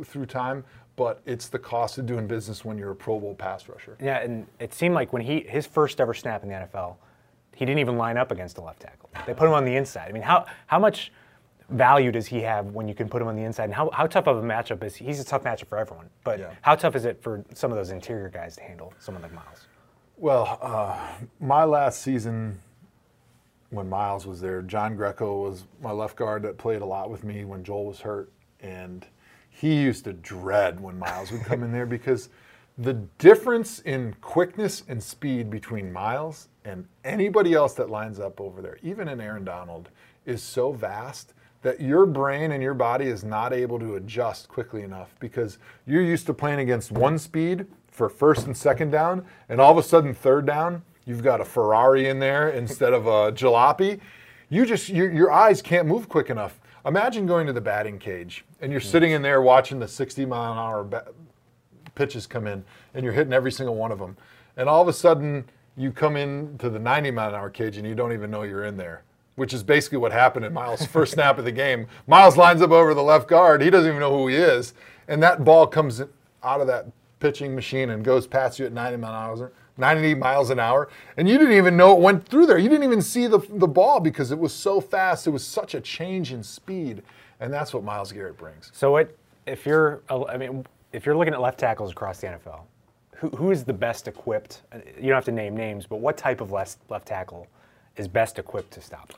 through 0.05 0.25
time 0.25 0.63
but 0.97 1.21
it's 1.27 1.47
the 1.47 1.59
cost 1.59 1.99
of 1.99 2.07
doing 2.07 2.27
business 2.27 2.65
when 2.65 2.75
you're 2.77 2.89
a 2.89 2.95
Pro 2.95 3.19
Bowl 3.19 3.35
pass 3.35 3.69
rusher. 3.69 3.95
Yeah, 4.01 4.17
and 4.17 4.47
it 4.59 4.73
seemed 4.73 4.95
like 4.95 5.13
when 5.13 5.21
he 5.21 5.41
his 5.41 5.67
first 5.67 6.01
ever 6.01 6.13
snap 6.13 6.41
in 6.41 6.49
the 6.49 6.55
NFL, 6.55 6.95
he 7.55 7.65
didn't 7.65 7.79
even 7.79 7.97
line 7.97 8.17
up 8.17 8.31
against 8.31 8.57
a 8.57 8.61
left 8.61 8.81
tackle. 8.81 9.09
They 9.25 9.33
put 9.33 9.47
him 9.47 9.53
on 9.53 9.63
the 9.63 9.75
inside. 9.75 10.09
I 10.09 10.11
mean, 10.11 10.23
how 10.23 10.47
how 10.65 10.79
much 10.79 11.11
value 11.69 12.11
does 12.11 12.27
he 12.27 12.41
have 12.41 12.67
when 12.67 12.87
you 12.87 12.95
can 12.95 13.09
put 13.09 13.21
him 13.21 13.27
on 13.27 13.35
the 13.35 13.43
inside? 13.43 13.65
And 13.65 13.73
how, 13.73 13.89
how 13.91 14.07
tough 14.07 14.27
of 14.27 14.37
a 14.37 14.41
matchup 14.41 14.83
is 14.83 14.95
he? 14.95 15.05
He's 15.05 15.19
a 15.19 15.25
tough 15.25 15.43
matchup 15.43 15.67
for 15.67 15.77
everyone, 15.77 16.09
but 16.23 16.39
yeah. 16.39 16.51
how 16.61 16.75
tough 16.75 16.95
is 16.95 17.05
it 17.05 17.21
for 17.21 17.43
some 17.53 17.71
of 17.71 17.77
those 17.77 17.91
interior 17.91 18.29
guys 18.29 18.55
to 18.55 18.63
handle 18.63 18.93
someone 18.99 19.21
like 19.21 19.33
Myles? 19.33 19.67
Well, 20.17 20.57
uh, 20.61 20.97
my 21.39 21.63
last 21.63 22.01
season 22.01 22.59
when 23.69 23.89
Myles 23.89 24.25
was 24.25 24.39
there, 24.39 24.61
John 24.61 24.95
Greco 24.95 25.41
was 25.41 25.65
my 25.81 25.91
left 25.91 26.15
guard 26.15 26.43
that 26.43 26.57
played 26.57 26.81
a 26.81 26.85
lot 26.85 27.09
with 27.09 27.23
me 27.23 27.45
when 27.45 27.63
Joel 27.63 27.85
was 27.85 27.99
hurt. 27.99 28.31
And 28.61 29.05
he 29.49 29.75
used 29.75 30.05
to 30.05 30.13
dread 30.13 30.79
when 30.79 30.97
Myles 30.97 31.31
would 31.31 31.43
come 31.43 31.63
in 31.63 31.71
there 31.71 31.85
because 31.97 32.29
the 32.77 32.93
difference 33.17 33.79
in 33.79 34.15
quickness 34.21 34.83
and 34.87 35.01
speed 35.01 35.49
between 35.49 35.91
Myles 35.91 36.47
and 36.63 36.87
anybody 37.03 37.53
else 37.53 37.73
that 37.73 37.89
lines 37.89 38.19
up 38.19 38.39
over 38.39 38.61
there, 38.61 38.77
even 38.83 39.07
in 39.07 39.19
Aaron 39.19 39.43
Donald, 39.43 39.89
is 40.25 40.43
so 40.43 40.71
vast 40.71 41.33
that 41.61 41.81
your 41.81 42.05
brain 42.05 42.51
and 42.51 42.61
your 42.61 42.73
body 42.73 43.05
is 43.05 43.23
not 43.23 43.53
able 43.53 43.79
to 43.79 43.95
adjust 43.95 44.47
quickly 44.47 44.83
enough 44.83 45.15
because 45.19 45.57
you're 45.85 46.03
used 46.03 46.25
to 46.27 46.33
playing 46.33 46.59
against 46.59 46.91
one 46.91 47.17
speed 47.17 47.65
for 47.91 48.09
first 48.09 48.45
and 48.45 48.55
second 48.55 48.91
down, 48.91 49.25
and 49.49 49.59
all 49.59 49.71
of 49.71 49.77
a 49.77 49.83
sudden, 49.83 50.13
third 50.13 50.45
down, 50.45 50.83
you've 51.05 51.23
got 51.23 51.41
a 51.41 51.45
Ferrari 51.45 52.07
in 52.07 52.19
there 52.19 52.49
instead 52.49 52.93
of 52.93 53.07
a 53.07 53.31
jalopy. 53.31 53.99
You 54.49 54.65
just, 54.65 54.87
your, 54.89 55.11
your 55.11 55.31
eyes 55.31 55.61
can't 55.61 55.87
move 55.87 56.07
quick 56.07 56.29
enough. 56.29 56.59
Imagine 56.85 57.25
going 57.25 57.47
to 57.47 57.53
the 57.53 57.61
batting 57.61 57.97
cage 57.97 58.45
and 58.61 58.71
you're 58.71 58.79
sitting 58.79 59.11
in 59.11 59.21
there 59.21 59.41
watching 59.41 59.79
the 59.79 59.87
60 59.87 60.25
mile 60.25 60.53
an 60.53 60.57
hour 60.57 60.83
ba- 60.83 61.07
pitches 61.95 62.27
come 62.27 62.47
in 62.47 62.63
and 62.93 63.03
you're 63.03 63.13
hitting 63.13 63.33
every 63.33 63.51
single 63.51 63.75
one 63.75 63.91
of 63.91 63.99
them. 63.99 64.15
And 64.55 64.69
all 64.69 64.81
of 64.81 64.87
a 64.87 64.93
sudden, 64.93 65.43
you 65.75 65.91
come 65.91 66.15
into 66.15 66.69
the 66.69 66.79
90 66.79 67.11
mile 67.11 67.29
an 67.29 67.35
hour 67.35 67.49
cage 67.49 67.77
and 67.77 67.85
you 67.85 67.95
don't 67.95 68.13
even 68.13 68.31
know 68.31 68.43
you're 68.43 68.65
in 68.65 68.77
there 68.77 69.03
which 69.37 69.53
is 69.53 69.63
basically 69.63 69.99
what 69.99 70.11
happened 70.11 70.43
in 70.45 70.51
Myles' 70.51 70.85
first 70.87 71.13
snap 71.13 71.37
of 71.37 71.45
the 71.45 71.51
game. 71.51 71.87
Myles 72.07 72.35
lines 72.35 72.61
up 72.61 72.71
over 72.71 72.93
the 72.93 73.03
left 73.03 73.29
guard. 73.29 73.61
He 73.61 73.69
doesn't 73.69 73.87
even 73.87 74.01
know 74.01 74.11
who 74.11 74.27
he 74.27 74.35
is. 74.35 74.73
And 75.07 75.23
that 75.23 75.45
ball 75.45 75.67
comes 75.67 76.01
out 76.43 76.59
of 76.59 76.67
that 76.67 76.87
pitching 77.19 77.53
machine 77.55 77.91
and 77.91 78.03
goes 78.03 78.25
past 78.27 78.57
you 78.57 78.65
at 78.65 78.73
90 78.73 78.97
miles, 78.97 79.43
90 79.77 80.15
miles 80.15 80.49
an 80.49 80.59
hour. 80.59 80.89
And 81.17 81.29
you 81.29 81.37
didn't 81.37 81.53
even 81.53 81.77
know 81.77 81.95
it 81.95 82.01
went 82.01 82.27
through 82.27 82.47
there. 82.47 82.57
You 82.57 82.67
didn't 82.67 82.83
even 82.83 83.01
see 83.01 83.27
the, 83.27 83.39
the 83.51 83.67
ball 83.67 83.99
because 83.99 84.31
it 84.31 84.39
was 84.39 84.53
so 84.53 84.81
fast. 84.81 85.27
It 85.27 85.29
was 85.29 85.45
such 85.45 85.75
a 85.75 85.81
change 85.81 86.33
in 86.33 86.41
speed. 86.41 87.03
And 87.39 87.53
that's 87.53 87.75
what 87.75 87.83
Myles 87.83 88.11
Garrett 88.11 88.37
brings. 88.37 88.71
So 88.73 88.97
if 89.45 89.67
you're, 89.67 90.01
I 90.09 90.35
mean, 90.37 90.65
if 90.93 91.05
you're 91.05 91.15
looking 91.15 91.35
at 91.35 91.41
left 91.41 91.59
tackles 91.59 91.91
across 91.91 92.19
the 92.21 92.27
NFL, 92.27 92.61
who, 93.17 93.29
who 93.29 93.51
is 93.51 93.63
the 93.63 93.73
best 93.73 94.07
equipped? 94.07 94.63
You 94.95 95.09
don't 95.09 95.15
have 95.15 95.25
to 95.25 95.31
name 95.31 95.55
names, 95.55 95.85
but 95.85 95.97
what 95.97 96.17
type 96.17 96.41
of 96.41 96.51
left, 96.51 96.77
left 96.89 97.07
tackle 97.07 97.45
is 97.97 98.07
best 98.07 98.39
equipped 98.39 98.71
to 98.71 98.81
stop? 98.81 99.13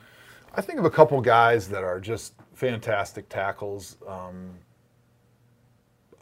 I 0.52 0.60
think 0.60 0.80
of 0.80 0.84
a 0.84 0.90
couple 0.90 1.20
guys 1.20 1.68
that 1.68 1.84
are 1.84 2.00
just 2.00 2.34
fantastic 2.54 3.28
tackles. 3.28 3.96
Um, 4.06 4.50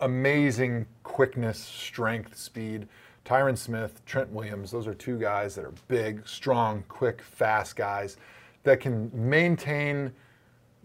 amazing 0.01 0.87
quickness, 1.03 1.59
strength, 1.59 2.37
speed. 2.37 2.89
Tyron 3.25 3.57
Smith, 3.57 4.05
Trent 4.05 4.31
Williams, 4.31 4.71
those 4.71 4.87
are 4.87 4.95
two 4.95 5.19
guys 5.19 5.55
that 5.55 5.65
are 5.65 5.73
big, 5.87 6.27
strong, 6.29 6.85
quick, 6.89 7.23
fast 7.23 7.77
guys 7.77 8.17
that 8.65 8.81
can 8.81 9.11
maintain 9.15 10.13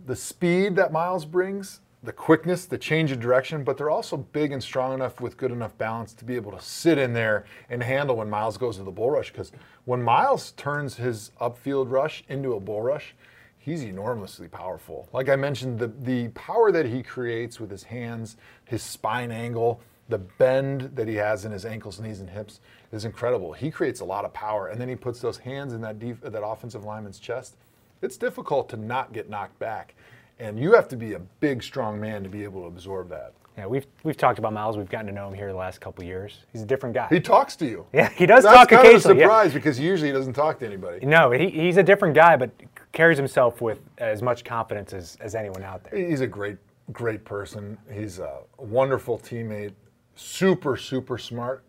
the 0.06 0.15
speed 0.15 0.75
that 0.77 0.91
Myles 0.91 1.25
brings, 1.25 1.82
the 2.01 2.12
quickness, 2.12 2.65
the 2.65 2.77
change 2.77 3.12
of 3.12 3.19
direction, 3.19 3.63
but 3.63 3.77
they're 3.77 3.89
also 3.89 4.17
big 4.17 4.51
and 4.51 4.62
strong 4.62 4.93
enough 4.93 5.21
with 5.21 5.38
good 5.38 5.51
enough 5.51 5.77
balance 5.77 6.13
to 6.13 6.25
be 6.25 6.36
able 6.36 6.51
to 6.51 6.62
sit 6.62 6.97
in 6.97 7.13
there 7.13 7.45
and 7.69 7.84
handle 7.84 8.17
when 8.17 8.29
Myles 8.29 8.58
goes 8.58 8.77
to 8.77 8.84
the 8.84 8.91
bull 8.91 9.12
rush. 9.12 9.32
Because 9.32 9.51
when 9.86 10.01
Myles 10.01 10.51
turns 10.51 10.95
his 10.95 11.32
upfield 11.39 11.91
rush 11.91 12.23
into 12.27 12.53
a 12.53 12.60
bull 12.60 12.82
rush, 12.82 13.15
he's 13.63 13.82
enormously 13.84 14.49
powerful. 14.49 15.08
Like 15.13 15.30
I 15.30 15.38
mentioned, 15.38 15.80
the, 15.80 15.88
the 15.88 16.28
power 16.30 16.69
that 16.71 16.86
he 16.86 17.02
creates 17.02 17.62
with 17.62 17.71
his 17.71 17.84
hands, 17.84 18.36
his 18.65 18.84
spine 18.84 19.32
angle, 19.32 19.80
the 20.10 20.17
bend 20.17 20.91
that 20.95 21.08
he 21.08 21.15
has 21.15 21.45
in 21.45 21.52
his 21.54 21.65
ankles, 21.65 21.97
knees, 21.99 22.19
and 22.19 22.30
hips 22.30 22.60
is 22.91 23.06
incredible. 23.06 23.54
He 23.54 23.71
creates 23.71 24.02
a 24.02 24.06
lot 24.06 24.26
of 24.26 24.34
power, 24.34 24.67
and 24.67 24.82
then 24.82 24.89
he 24.89 24.95
puts 24.95 25.21
those 25.21 25.38
hands 25.38 25.71
in 25.71 25.80
that 25.80 25.97
def- 25.97 26.19
that 26.21 26.43
offensive 26.45 26.84
lineman's 26.84 27.19
chest. 27.19 27.56
It's 28.02 28.17
difficult 28.17 28.67
to 28.69 28.78
not 28.78 29.13
get 29.13 29.30
knocked 29.30 29.58
back, 29.60 29.95
and 30.39 30.60
you 30.60 30.73
have 30.73 30.89
to 30.89 30.97
be 30.97 31.13
a 31.13 31.19
big, 31.39 31.63
strong 31.63 32.02
man 32.02 32.21
to 32.23 32.30
be 32.30 32.43
able 32.43 32.62
to 32.63 32.67
absorb 32.67 33.10
that. 33.12 33.32
Yeah, 33.58 33.67
we've 33.67 33.86
we've 34.04 34.17
talked 34.17 34.39
about 34.39 34.52
Myles. 34.52 34.78
We've 34.78 34.89
gotten 34.89 35.06
to 35.08 35.13
know 35.13 35.28
him 35.28 35.36
here 35.36 35.52
the 35.52 35.58
last 35.58 35.80
couple 35.80 36.04
years. 36.04 36.39
He's 36.52 36.63
a 36.63 36.65
different 36.65 36.95
guy. 36.95 37.08
He 37.10 37.19
talks 37.19 37.56
to 37.58 37.65
you. 37.65 37.86
Yeah, 37.93 38.10
he 38.10 38.26
does 38.26 38.43
That's 38.43 38.56
talk 38.56 38.69
kind 38.69 38.88
occasionally. 38.88 39.17
Of 39.17 39.17
a 39.19 39.21
surprise 39.21 39.52
yeah. 39.52 39.60
because 39.60 39.80
usually 39.80 40.10
he 40.10 40.13
doesn't 40.13 40.34
talk 40.34 40.60
to 40.60 40.65
anybody. 40.65 41.06
No, 41.06 41.32
he, 41.32 41.49
he's 41.49 41.78
a 41.78 41.84
different 41.84 42.15
guy, 42.15 42.36
but 42.36 42.49
carries 42.93 43.17
himself 43.17 43.60
with 43.60 43.79
as 43.97 44.21
much 44.21 44.45
confidence 44.45 44.93
as, 44.93 45.17
as 45.19 45.36
anyone 45.36 45.63
out 45.63 45.84
there. 45.84 45.99
He's 45.99 46.21
a 46.21 46.27
great, 46.27 46.58
great 46.91 47.25
person. 47.25 47.77
He's 47.91 48.19
a 48.19 48.39
wonderful 48.58 49.19
teammate, 49.19 49.73
super, 50.15 50.77
super 50.77 51.17
smart. 51.17 51.63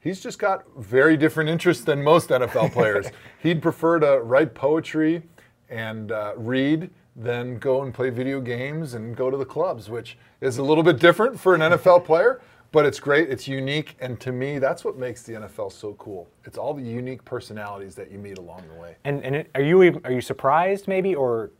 He's 0.00 0.20
just 0.20 0.38
got 0.38 0.64
very 0.76 1.16
different 1.16 1.50
interests 1.50 1.82
than 1.84 2.02
most 2.02 2.28
NFL 2.28 2.72
players. 2.72 3.06
He'd 3.42 3.60
prefer 3.60 3.98
to 3.98 4.20
write 4.20 4.54
poetry 4.54 5.22
and 5.68 6.12
uh, 6.12 6.34
read 6.36 6.90
than 7.16 7.58
go 7.58 7.82
and 7.82 7.92
play 7.92 8.10
video 8.10 8.40
games 8.40 8.94
and 8.94 9.16
go 9.16 9.28
to 9.30 9.36
the 9.36 9.44
clubs, 9.44 9.90
which 9.90 10.16
is 10.40 10.58
a 10.58 10.62
little 10.62 10.84
bit 10.84 11.00
different 11.00 11.40
for 11.40 11.54
an 11.54 11.62
NFL 11.62 12.04
player 12.04 12.40
but 12.70 12.84
it's 12.84 13.00
great. 13.00 13.30
It's 13.30 13.48
unique, 13.48 13.96
and 14.00 14.20
to 14.20 14.32
me, 14.32 14.58
that's 14.58 14.84
what 14.84 14.96
makes 14.96 15.22
the 15.22 15.34
NFL 15.34 15.72
so 15.72 15.94
cool. 15.94 16.28
It's 16.44 16.58
all 16.58 16.74
the 16.74 16.82
unique 16.82 17.24
personalities 17.24 17.94
that 17.94 18.10
you 18.10 18.18
meet 18.18 18.38
along 18.38 18.64
the 18.72 18.80
way. 18.80 18.96
And 19.04 19.24
and 19.24 19.36
it, 19.36 19.50
are 19.54 19.62
you 19.62 20.00
are 20.04 20.12
you 20.12 20.20
surprised 20.20 20.86
maybe, 20.88 21.14
or 21.14 21.50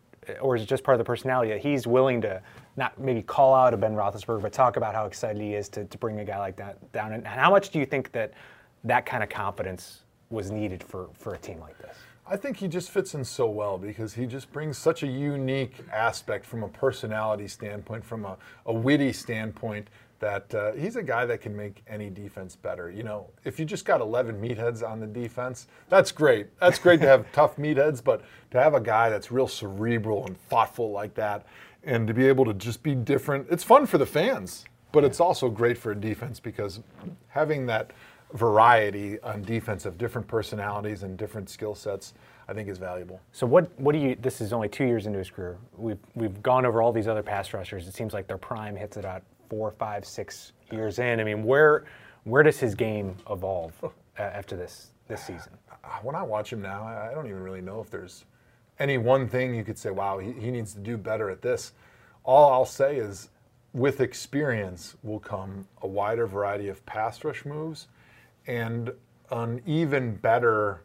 or 0.41 0.57
is 0.57 0.63
it 0.63 0.67
just 0.67 0.85
part 0.85 0.95
of 0.95 0.99
the 0.99 1.05
personality 1.05 1.51
that 1.51 1.61
he's 1.61 1.87
willing 1.87 2.21
to 2.21 2.43
not 2.77 2.99
maybe 3.01 3.23
call 3.23 3.55
out 3.55 3.73
a 3.73 3.77
Ben 3.77 3.95
Roethlisberger, 3.95 4.43
but 4.43 4.53
talk 4.53 4.77
about 4.77 4.95
how 4.95 5.07
excited 5.07 5.41
he 5.41 5.55
is 5.55 5.69
to, 5.71 5.85
to 5.87 5.99
bring 5.99 6.21
a 6.21 6.25
guy 6.25 6.39
like 6.39 6.57
that 6.57 6.93
down? 6.93 7.13
And 7.13 7.27
how 7.27 7.51
much 7.51 7.71
do 7.71 7.79
you 7.79 7.87
think 7.87 8.13
that 8.13 8.35
that 8.85 9.07
kind 9.07 9.23
of 9.23 9.29
confidence 9.31 10.03
was 10.31 10.51
needed 10.51 10.83
for 10.83 11.09
for 11.15 11.35
a 11.35 11.39
team 11.39 11.59
like 11.61 11.79
this? 11.79 11.97
I 12.31 12.37
think 12.37 12.59
he 12.59 12.69
just 12.69 12.91
fits 12.91 13.15
in 13.15 13.25
so 13.25 13.49
well 13.49 13.79
because 13.79 14.13
he 14.13 14.27
just 14.27 14.53
brings 14.53 14.77
such 14.77 15.03
a 15.03 15.07
unique 15.07 15.77
aspect 15.91 16.45
from 16.45 16.63
a 16.63 16.69
personality 16.69 17.49
standpoint, 17.49 18.05
from 18.05 18.27
a, 18.27 18.37
a 18.67 18.73
witty 18.73 19.15
standpoint, 19.15 19.89
that 20.21 20.53
uh, 20.55 20.73
he's 20.73 20.97
a 20.97 21.03
guy 21.03 21.25
that 21.27 21.41
can 21.41 21.57
make 21.57 21.83
any 21.87 22.11
defense 22.11 22.57
better. 22.57 22.91
You 22.91 23.03
know, 23.03 23.29
if 23.45 23.59
you 23.59 23.65
just 23.65 23.85
got 23.85 24.01
11 24.01 24.41
meatheads 24.41 24.89
on 24.89 25.01
the 25.01 25.07
defense, 25.07 25.69
that's 25.89 26.11
great. 26.11 26.49
That's 26.61 26.79
great 26.79 27.01
to 27.01 27.07
have 27.07 27.31
tough 27.33 27.57
meatheads, 27.57 28.03
but 28.03 28.23
to 28.51 28.61
have 28.61 28.75
a 28.75 28.81
guy 28.81 29.11
that's 29.11 29.31
real 29.31 29.49
cerebral 29.49 30.27
and 30.27 30.39
thoughtful 30.49 30.91
like 30.91 31.15
that, 31.15 31.47
and 31.85 32.07
to 32.07 32.15
be 32.15 32.27
able 32.27 32.45
to 32.45 32.55
just 32.55 32.83
be 32.83 32.95
different, 32.95 33.47
it's 33.51 33.65
fun 33.65 33.87
for 33.87 33.99
the 33.99 34.07
fans, 34.07 34.65
but 34.93 35.05
it's 35.05 35.21
also 35.21 35.49
great 35.49 35.79
for 35.79 35.93
a 35.93 35.97
defense 35.97 36.41
because 36.41 36.81
having 37.29 37.67
that 37.67 37.93
variety 38.35 39.19
on 39.21 39.43
defense 39.43 39.87
of 39.87 39.97
different 39.97 40.27
personalities 40.27 41.03
and 41.03 41.17
different 41.17 41.49
skill 41.49 41.75
sets. 41.75 42.15
I 42.51 42.55
think 42.55 42.71
is 42.71 42.79
valuable. 42.79 43.21
So 43.33 43.47
what 43.47 43.79
what 43.79 43.93
do 43.93 43.99
you? 43.99 44.17
This 44.19 44.41
is 44.41 44.55
only 44.55 44.71
two 44.71 44.87
years 44.87 45.05
into 45.05 45.19
his 45.19 45.29
career. 45.29 45.59
We've 45.77 45.99
we've 46.15 46.43
gone 46.43 46.65
over 46.65 46.81
all 46.81 46.93
these 46.93 47.07
other 47.07 47.23
pass 47.23 47.53
rushers. 47.53 47.87
It 47.87 47.95
seems 47.95 48.15
like 48.15 48.27
their 48.27 48.39
prime 48.39 48.75
hits 48.75 48.97
it 48.97 49.05
at 49.05 49.23
four, 49.49 49.71
five, 49.73 50.05
six 50.05 50.53
years 50.71 50.99
in. 50.99 51.21
I 51.21 51.25
mean, 51.25 51.45
where 51.45 51.85
where 52.25 52.43
does 52.43 52.59
his 52.59 52.75
game 52.75 53.17
evolve 53.31 53.73
after 54.19 54.57
this 54.57 54.93
this 55.07 55.23
season? 55.25 55.53
When 56.03 56.15
I 56.15 56.23
watch 56.23 56.53
him 56.53 56.61
now, 56.61 56.85
I 56.85 57.15
don't 57.15 57.27
even 57.27 57.43
really 57.43 57.63
know 57.63 57.81
if 57.81 57.91
there's 57.91 58.25
any 58.79 58.99
one 58.99 59.29
thing 59.29 59.55
you 59.55 59.65
could 59.65 59.79
say, 59.79 59.91
wow, 59.91 60.19
he, 60.19 60.33
he 60.33 60.51
needs 60.51 60.75
to 60.75 60.81
do 60.81 60.97
better 60.97 61.31
at 61.31 61.43
this. 61.43 61.73
All 62.25 62.53
I'll 62.53 62.67
say 62.67 62.97
is, 62.97 63.31
with 63.73 64.01
experience 64.01 64.97
will 65.03 65.19
come 65.19 65.67
a 65.83 65.87
wider 65.87 66.27
variety 66.27 66.69
of 66.69 66.85
pass 66.87 67.25
rush 67.25 67.45
moves 67.45 67.89
and 68.47 68.93
an 69.31 69.63
even 69.67 70.15
better 70.17 70.83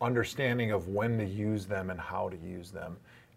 understanding 0.00 0.70
of 0.70 0.88
when 0.88 1.18
to 1.18 1.24
use 1.24 1.66
them 1.66 1.90
and 1.90 2.00
how 2.00 2.28
to 2.28 2.36
use 2.36 2.70
them. 2.70 2.96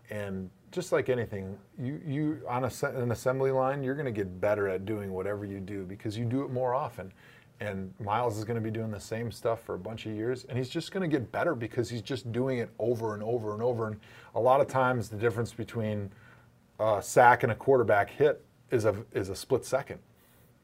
And 0.09 0.49
just 0.73 0.91
like 0.91 1.07
anything, 1.07 1.57
you, 1.79 2.01
you 2.05 2.41
on 2.49 2.65
a, 2.65 2.71
an 2.95 3.12
assembly 3.12 3.51
line, 3.51 3.83
you're 3.83 3.95
going 3.95 4.05
to 4.05 4.12
get 4.12 4.41
better 4.41 4.67
at 4.67 4.86
doing 4.86 5.13
whatever 5.13 5.45
you 5.45 5.59
do 5.59 5.86
because 5.86 6.17
you 6.17 6.25
do 6.25 6.43
it 6.43 6.51
more 6.51 6.73
often. 6.73 7.13
And 7.59 7.93
Myles 7.99 8.38
is 8.38 8.43
going 8.43 8.55
to 8.55 8.62
be 8.62 8.71
doing 8.71 8.91
the 8.91 8.99
same 8.99 9.31
stuff 9.31 9.62
for 9.62 9.75
a 9.75 9.79
bunch 9.79 10.05
of 10.05 10.13
years, 10.13 10.43
and 10.45 10.57
he's 10.57 10.67
just 10.67 10.91
going 10.91 11.09
to 11.09 11.17
get 11.17 11.31
better 11.31 11.55
because 11.55 11.89
he's 11.89 12.01
just 12.01 12.29
doing 12.31 12.57
it 12.57 12.69
over 12.79 13.13
and 13.13 13.23
over 13.23 13.53
and 13.53 13.62
over. 13.62 13.88
And 13.88 13.99
a 14.36 14.39
lot 14.39 14.59
of 14.59 14.67
times, 14.67 15.07
the 15.07 15.15
difference 15.15 15.53
between 15.53 16.12
a 16.79 17.01
sack 17.01 17.43
and 17.43 17.51
a 17.51 17.55
quarterback 17.55 18.09
hit 18.09 18.43
is 18.71 18.86
a 18.86 18.95
is 19.13 19.29
a 19.29 19.36
split 19.36 19.63
second, 19.63 19.99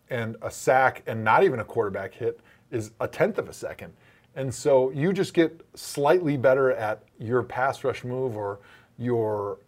and 0.09 0.35
a 0.41 0.51
sack 0.51 1.03
and 1.05 1.23
not 1.23 1.43
even 1.43 1.59
a 1.59 1.63
quarterback 1.63 2.13
hit 2.13 2.39
is 2.71 2.91
a 2.99 3.07
tenth 3.07 3.37
of 3.37 3.47
a 3.47 3.53
second. 3.53 3.93
And 4.35 4.53
so 4.53 4.89
you 4.89 5.13
just 5.13 5.33
get 5.33 5.61
slightly 5.75 6.37
better 6.37 6.71
at 6.71 7.03
your 7.19 7.43
pass 7.43 7.83
rush 7.83 8.03
move 8.03 8.35
or 8.35 8.59
your 8.97 9.59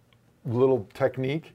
little 0.45 0.88
technique. 0.93 1.54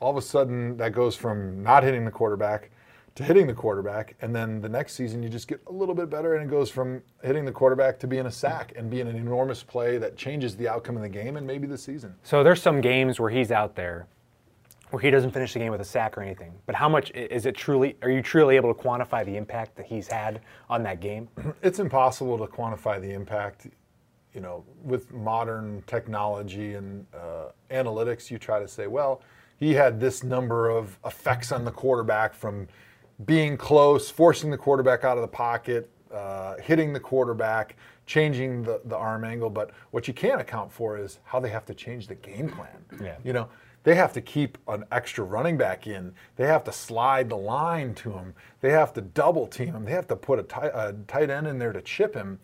All 0.00 0.10
of 0.10 0.16
a 0.16 0.22
sudden, 0.22 0.76
that 0.76 0.92
goes 0.92 1.16
from 1.16 1.62
not 1.62 1.82
hitting 1.82 2.04
the 2.04 2.10
quarterback 2.10 2.70
to 3.18 3.24
hitting 3.24 3.48
the 3.48 3.54
quarterback. 3.54 4.14
And 4.20 4.34
then 4.34 4.60
the 4.60 4.68
next 4.68 4.94
season, 4.94 5.24
you 5.24 5.28
just 5.28 5.48
get 5.48 5.60
a 5.66 5.72
little 5.72 5.94
bit 5.94 6.08
better, 6.08 6.36
and 6.36 6.48
it 6.48 6.48
goes 6.48 6.70
from 6.70 7.02
hitting 7.24 7.44
the 7.44 7.50
quarterback 7.50 7.98
to 7.98 8.06
being 8.06 8.26
a 8.26 8.30
sack 8.30 8.72
and 8.76 8.88
being 8.88 9.08
an 9.08 9.16
enormous 9.16 9.60
play 9.60 9.98
that 9.98 10.16
changes 10.16 10.56
the 10.56 10.68
outcome 10.68 10.94
of 10.94 11.02
the 11.02 11.08
game 11.08 11.36
and 11.36 11.44
maybe 11.44 11.66
the 11.66 11.76
season. 11.76 12.14
So 12.22 12.44
there's 12.44 12.62
some 12.62 12.80
games 12.80 13.18
where 13.18 13.28
he's 13.28 13.50
out 13.50 13.74
there 13.74 14.06
where 14.90 15.02
he 15.02 15.10
doesn't 15.10 15.32
finish 15.32 15.52
the 15.52 15.58
game 15.58 15.72
with 15.72 15.80
a 15.80 15.84
sack 15.84 16.16
or 16.16 16.22
anything. 16.22 16.52
But 16.64 16.76
how 16.76 16.88
much 16.88 17.10
is 17.10 17.44
it 17.44 17.56
truly? 17.56 17.96
Are 18.02 18.08
you 18.10 18.22
truly 18.22 18.54
able 18.54 18.72
to 18.72 18.80
quantify 18.80 19.24
the 19.24 19.36
impact 19.36 19.76
that 19.76 19.86
he's 19.86 20.06
had 20.06 20.40
on 20.70 20.82
that 20.84 21.00
game? 21.00 21.28
It's 21.62 21.80
impossible 21.80 22.38
to 22.38 22.46
quantify 22.46 23.00
the 23.00 23.12
impact. 23.12 23.66
You 24.34 24.40
know, 24.40 24.64
with 24.82 25.12
modern 25.12 25.82
technology 25.86 26.74
and 26.74 27.06
uh, 27.14 27.50
analytics, 27.70 28.30
you 28.30 28.38
try 28.38 28.60
to 28.60 28.68
say, 28.68 28.86
well, 28.86 29.22
he 29.56 29.72
had 29.72 29.98
this 29.98 30.22
number 30.22 30.68
of 30.68 30.98
effects 31.04 31.50
on 31.50 31.64
the 31.64 31.70
quarterback 31.70 32.34
from 32.34 32.68
being 33.24 33.56
close, 33.56 34.10
forcing 34.10 34.50
the 34.50 34.56
quarterback 34.56 35.02
out 35.02 35.18
of 35.18 35.22
the 35.22 35.28
pocket, 35.28 35.90
uh, 36.12 36.56
hitting 36.58 36.92
the 36.92 37.00
quarterback, 37.00 37.76
changing 38.06 38.62
the, 38.62 38.80
the 38.84 38.96
arm 38.96 39.24
angle. 39.24 39.50
But 39.50 39.72
what 39.90 40.06
you 40.06 40.14
can't 40.14 40.40
account 40.40 40.72
for 40.72 40.96
is 40.96 41.18
how 41.24 41.40
they 41.40 41.50
have 41.50 41.66
to 41.66 41.74
change 41.74 42.06
the 42.06 42.14
game 42.14 42.48
plan. 42.48 43.02
Yeah. 43.02 43.16
You 43.24 43.32
know, 43.32 43.48
they 43.82 43.94
have 43.94 44.12
to 44.12 44.20
keep 44.20 44.58
an 44.68 44.84
extra 44.92 45.24
running 45.24 45.56
back 45.56 45.86
in. 45.86 46.12
They 46.36 46.46
have 46.46 46.64
to 46.64 46.72
slide 46.72 47.28
the 47.28 47.36
line 47.36 47.94
to 47.96 48.12
him. 48.12 48.34
They 48.60 48.70
have 48.70 48.92
to 48.94 49.00
double 49.00 49.46
team 49.46 49.74
him. 49.74 49.84
They 49.84 49.92
have 49.92 50.08
to 50.08 50.16
put 50.16 50.38
a 50.38 50.42
tight, 50.42 50.72
a 50.74 50.94
tight 51.06 51.30
end 51.30 51.46
in 51.46 51.58
there 51.58 51.72
to 51.72 51.82
chip 51.82 52.14
him. 52.14 52.38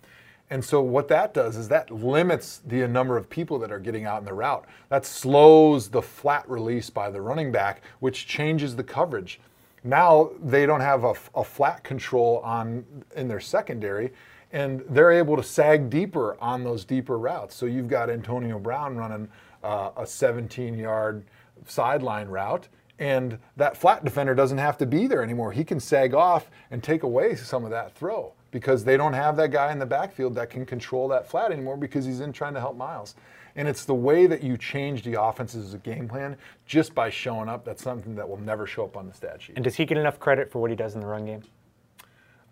And 0.51 0.65
so 0.65 0.81
what 0.83 1.09
that 1.09 1.33
does 1.33 1.57
is 1.57 1.69
that 1.69 1.91
limits 1.91 2.61
the 2.67 2.87
number 2.87 3.17
of 3.17 3.31
people 3.31 3.59
that 3.61 3.73
are 3.73 3.79
getting 3.79 4.05
out 4.05 4.21
in 4.21 4.25
the 4.27 4.35
route. 4.35 4.65
That 4.91 5.07
slows 5.07 5.89
the 5.89 6.03
flat 6.03 6.49
release 6.49 6.91
by 6.91 7.11
the 7.11 7.21
running 7.21 7.51
back, 7.51 7.83
which 8.01 8.27
changes 8.27 8.77
the 8.77 8.85
coverage. 8.85 9.41
Now 9.83 10.31
they 10.43 10.67
don't 10.67 10.81
have 10.81 11.05
a, 11.05 11.15
a 11.35 11.45
flat 11.45 11.83
control 11.83 12.41
on 12.45 12.85
in 13.17 13.29
their 13.29 13.41
secondary, 13.41 14.13
and 14.53 14.85
they're 14.89 15.13
able 15.13 15.37
to 15.37 15.43
sag 15.43 15.91
deeper 15.91 16.37
on 16.41 16.63
those 16.63 16.85
deeper 16.85 17.19
routes. 17.19 17.55
So 17.55 17.67
you've 17.67 17.89
got 17.89 18.11
Antonio 18.11 18.59
Brown 18.59 18.97
running 18.97 19.29
uh, 19.63 19.91
a 19.97 20.07
17 20.07 20.79
yard 20.79 21.25
sideline 21.67 22.29
route. 22.29 22.69
And 22.99 23.39
that 23.57 23.77
flat 23.77 24.05
defender 24.05 24.37
doesn't 24.37 24.59
have 24.59 24.79
to 24.79 24.87
be 24.87 25.09
there 25.09 25.23
anymore. 25.23 25.51
He 25.51 25.65
can 25.65 25.81
sag 25.81 26.15
off 26.15 26.49
and 26.71 26.83
take 26.83 27.03
away 27.03 27.35
some 27.35 27.65
of 27.65 27.71
that 27.71 27.93
throw 27.95 28.33
because 28.55 28.85
they 28.85 28.97
don't 28.97 29.15
have 29.15 29.37
that 29.37 29.51
guy 29.51 29.73
in 29.73 29.81
the 29.81 29.85
backfield 29.85 30.33
that 30.37 30.49
can 30.49 30.65
control 30.65 31.09
that 31.09 31.29
flat 31.29 31.51
anymore 31.51 31.77
because 31.77 32.05
he's 32.05 32.21
in 32.21 32.33
trying 32.33 32.55
to 32.55 32.61
help 32.61 32.77
Myles. 32.77 33.17
And 33.57 33.67
it's 33.67 33.85
the 33.85 33.97
way 33.97 34.29
that 34.29 34.45
you 34.45 34.57
change 34.57 35.03
the 35.03 35.21
offense's 35.21 35.65
as 35.67 35.75
a 35.75 35.79
game 35.79 36.07
plan 36.07 36.37
just 36.65 36.95
by 36.95 37.11
showing 37.11 37.49
up. 37.49 37.65
That's 37.65 37.83
something 37.83 38.15
that 38.15 38.29
will 38.29 38.37
never 38.37 38.65
show 38.65 38.85
up 38.85 38.97
on 38.97 39.09
the 39.09 39.13
stat 39.13 39.43
sheet. 39.43 39.57
And 39.57 39.65
does 39.65 39.75
he 39.75 39.85
get 39.85 39.99
enough 39.99 40.21
credit 40.21 40.53
for 40.53 40.61
what 40.61 40.71
he 40.71 40.77
does 40.77 40.95
in 40.95 41.01
the 41.01 41.07
run 41.09 41.27
game? 41.27 41.43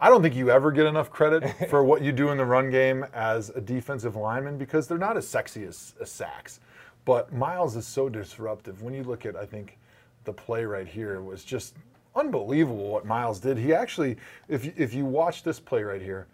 I 0.01 0.09
don't 0.09 0.23
think 0.23 0.35
you 0.35 0.51
ever 0.51 0.73
get 0.73 0.87
enough 0.87 1.09
credit 1.09 1.49
for 1.71 1.85
what 1.85 2.03
you 2.03 2.11
do 2.11 2.31
in 2.31 2.37
the 2.37 2.45
run 2.45 2.69
game 2.69 3.07
as 3.15 3.51
a 3.51 3.61
defensive 3.61 4.17
lineman 4.17 4.59
because 4.59 4.89
they're 4.89 4.99
not 4.99 5.17
as 5.17 5.29
sexy 5.29 5.63
as, 5.63 5.95
as 6.01 6.11
sacks. 6.11 6.59
But 7.05 7.33
Myles 7.33 7.77
is 7.77 7.87
so 7.87 8.09
disruptive. 8.09 8.83
When 8.83 8.93
you 8.93 9.05
look 9.05 9.25
at, 9.25 9.37
I 9.37 9.47
think, 9.47 9.79
the 10.25 10.33
play 10.33 10.65
right 10.65 10.89
here 10.89 11.21
was 11.21 11.45
just 11.45 11.77
unbelievable 12.15 12.89
what 12.89 13.05
Myles 13.05 13.41
did. 13.41 13.59
He 13.59 13.73
actually, 13.73 14.17
if 14.49 14.65
you, 14.65 14.73
if 14.77 14.95
you 14.95 15.05
watch 15.05 15.43
this 15.43 15.59
play 15.59 15.83
right 15.83 16.03
here, 16.03 16.27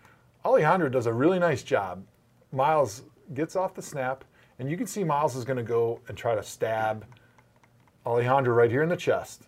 Alejandro 0.45 0.89
does 0.89 1.07
a 1.07 1.13
really 1.13 1.39
nice 1.39 1.63
job. 1.63 2.05
Myles 2.53 3.03
gets 3.35 3.57
off 3.57 3.75
the 3.75 3.83
snap, 3.83 4.25
and 4.59 4.71
you 4.71 4.77
can 4.77 4.87
see 4.87 5.05
Myles 5.05 5.37
is 5.37 5.45
going 5.45 5.57
to 5.57 5.63
go 5.63 6.01
and 6.09 6.17
try 6.17 6.35
to 6.35 6.43
stab 6.43 7.05
Alejandro 8.07 8.55
right 8.55 8.71
here 8.71 8.83
in 8.83 8.89
the 8.89 8.97
chest. 8.97 9.45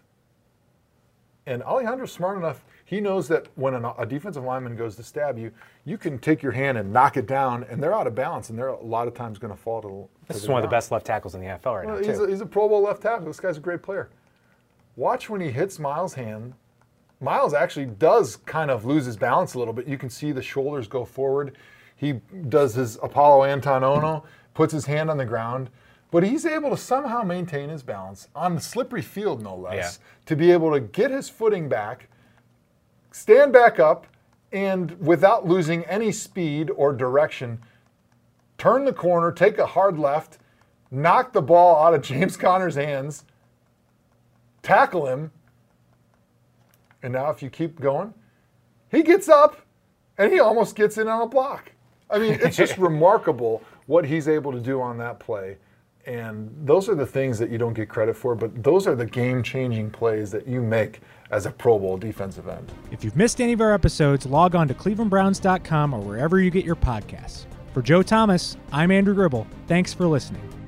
And 1.46 1.62
Alejandro's 1.62 2.12
smart 2.12 2.36
enough. 2.36 2.64
He 2.84 3.00
knows 3.00 3.28
that 3.28 3.46
when 3.54 3.74
a 3.74 4.06
defensive 4.06 4.44
lineman 4.44 4.76
goes 4.76 4.96
to 4.96 5.02
stab 5.02 5.38
you, 5.38 5.52
you 5.84 5.96
can 5.96 6.18
take 6.18 6.42
your 6.42 6.52
hand 6.52 6.76
and 6.76 6.92
knock 6.92 7.16
it 7.16 7.26
down, 7.26 7.64
and 7.70 7.82
they're 7.82 7.94
out 7.94 8.06
of 8.06 8.14
balance, 8.14 8.50
and 8.50 8.58
they're 8.58 8.68
a 8.68 8.82
lot 8.82 9.08
of 9.08 9.14
times 9.14 9.38
going 9.38 9.52
to 9.52 9.60
fall 9.60 9.80
to. 9.80 9.88
to 9.88 10.08
this 10.28 10.42
is 10.42 10.48
one 10.48 10.54
ground. 10.54 10.64
of 10.64 10.70
the 10.70 10.76
best 10.76 10.90
left 10.90 11.06
tackles 11.06 11.34
in 11.34 11.40
the 11.40 11.46
NFL 11.46 11.76
right 11.76 11.86
well, 11.86 12.00
now. 12.00 12.06
He's 12.06 12.18
too. 12.18 12.24
A, 12.24 12.28
he's 12.28 12.40
a 12.40 12.46
Pro 12.46 12.68
Bowl 12.68 12.82
left 12.82 13.02
tackle. 13.02 13.26
This 13.26 13.40
guy's 13.40 13.56
a 13.56 13.60
great 13.60 13.82
player. 13.82 14.10
Watch 15.00 15.30
when 15.30 15.40
he 15.40 15.50
hits 15.50 15.78
Myles' 15.78 16.12
hand. 16.12 16.52
Myles 17.22 17.54
actually 17.54 17.86
does 17.86 18.36
kind 18.36 18.70
of 18.70 18.84
lose 18.84 19.06
his 19.06 19.16
balance 19.16 19.54
a 19.54 19.58
little 19.58 19.72
bit. 19.72 19.88
You 19.88 19.96
can 19.96 20.10
see 20.10 20.30
the 20.30 20.42
shoulders 20.42 20.88
go 20.88 21.06
forward. 21.06 21.56
He 21.96 22.20
does 22.50 22.74
his 22.74 22.98
Apolo 22.98 23.48
Anton 23.48 23.80
Ohno, 23.80 24.24
puts 24.52 24.74
his 24.74 24.84
hand 24.84 25.08
on 25.08 25.16
the 25.16 25.24
ground, 25.24 25.70
but 26.10 26.22
he's 26.22 26.44
able 26.44 26.68
to 26.68 26.76
somehow 26.76 27.22
maintain 27.22 27.70
his 27.70 27.82
balance 27.82 28.28
on 28.36 28.54
the 28.54 28.60
slippery 28.60 29.00
field, 29.00 29.42
no 29.42 29.56
less, 29.56 29.98
yeah. 29.98 30.26
to 30.26 30.36
be 30.36 30.50
able 30.50 30.70
to 30.70 30.80
get 30.80 31.10
his 31.10 31.30
footing 31.30 31.66
back, 31.66 32.10
stand 33.10 33.54
back 33.54 33.80
up, 33.80 34.06
and 34.52 35.00
without 35.00 35.48
losing 35.48 35.82
any 35.86 36.12
speed 36.12 36.70
or 36.76 36.92
direction, 36.92 37.58
turn 38.58 38.84
the 38.84 38.92
corner, 38.92 39.32
take 39.32 39.56
a 39.56 39.64
hard 39.64 39.98
left, 39.98 40.36
knock 40.90 41.32
the 41.32 41.40
ball 41.40 41.82
out 41.82 41.94
of 41.94 42.02
James 42.02 42.36
Conner's 42.36 42.74
hands, 42.74 43.24
tackle 44.62 45.06
him, 45.06 45.30
and 47.02 47.12
now 47.12 47.30
if 47.30 47.42
you 47.42 47.50
keep 47.50 47.80
going, 47.80 48.12
he 48.90 49.02
gets 49.02 49.28
up 49.28 49.64
and 50.18 50.32
he 50.32 50.40
almost 50.40 50.76
gets 50.76 50.98
in 50.98 51.08
on 51.08 51.22
a 51.22 51.26
block. 51.26 51.72
I 52.10 52.18
mean, 52.18 52.38
it's 52.42 52.56
just 52.56 52.76
remarkable 52.78 53.62
what 53.86 54.04
he's 54.04 54.28
able 54.28 54.52
to 54.52 54.60
do 54.60 54.80
on 54.80 54.98
that 54.98 55.18
play. 55.20 55.56
And 56.06 56.50
those 56.64 56.88
are 56.88 56.94
the 56.94 57.06
things 57.06 57.38
that 57.38 57.50
you 57.50 57.58
don't 57.58 57.74
get 57.74 57.88
credit 57.88 58.16
for, 58.16 58.34
but 58.34 58.62
those 58.62 58.86
are 58.86 58.94
the 58.94 59.06
game 59.06 59.42
changing 59.42 59.90
plays 59.90 60.30
that 60.30 60.46
you 60.46 60.62
make 60.62 61.00
as 61.30 61.46
a 61.46 61.50
Pro 61.50 61.78
Bowl 61.78 61.96
defensive 61.98 62.48
end. 62.48 62.72
If 62.90 63.04
you've 63.04 63.16
missed 63.16 63.40
any 63.40 63.52
of 63.52 63.60
our 63.60 63.72
episodes, 63.72 64.26
log 64.26 64.54
on 64.54 64.66
to 64.68 64.74
clevelandbrowns.com 64.74 65.94
or 65.94 66.00
wherever 66.00 66.40
you 66.40 66.50
get 66.50 66.64
your 66.64 66.76
podcasts. 66.76 67.44
For 67.72 67.82
Joe 67.82 68.02
Thomas, 68.02 68.56
I'm 68.72 68.90
Andrew 68.90 69.14
Gribble. 69.14 69.46
Thanks 69.68 69.92
for 69.94 70.06
listening. 70.06 70.59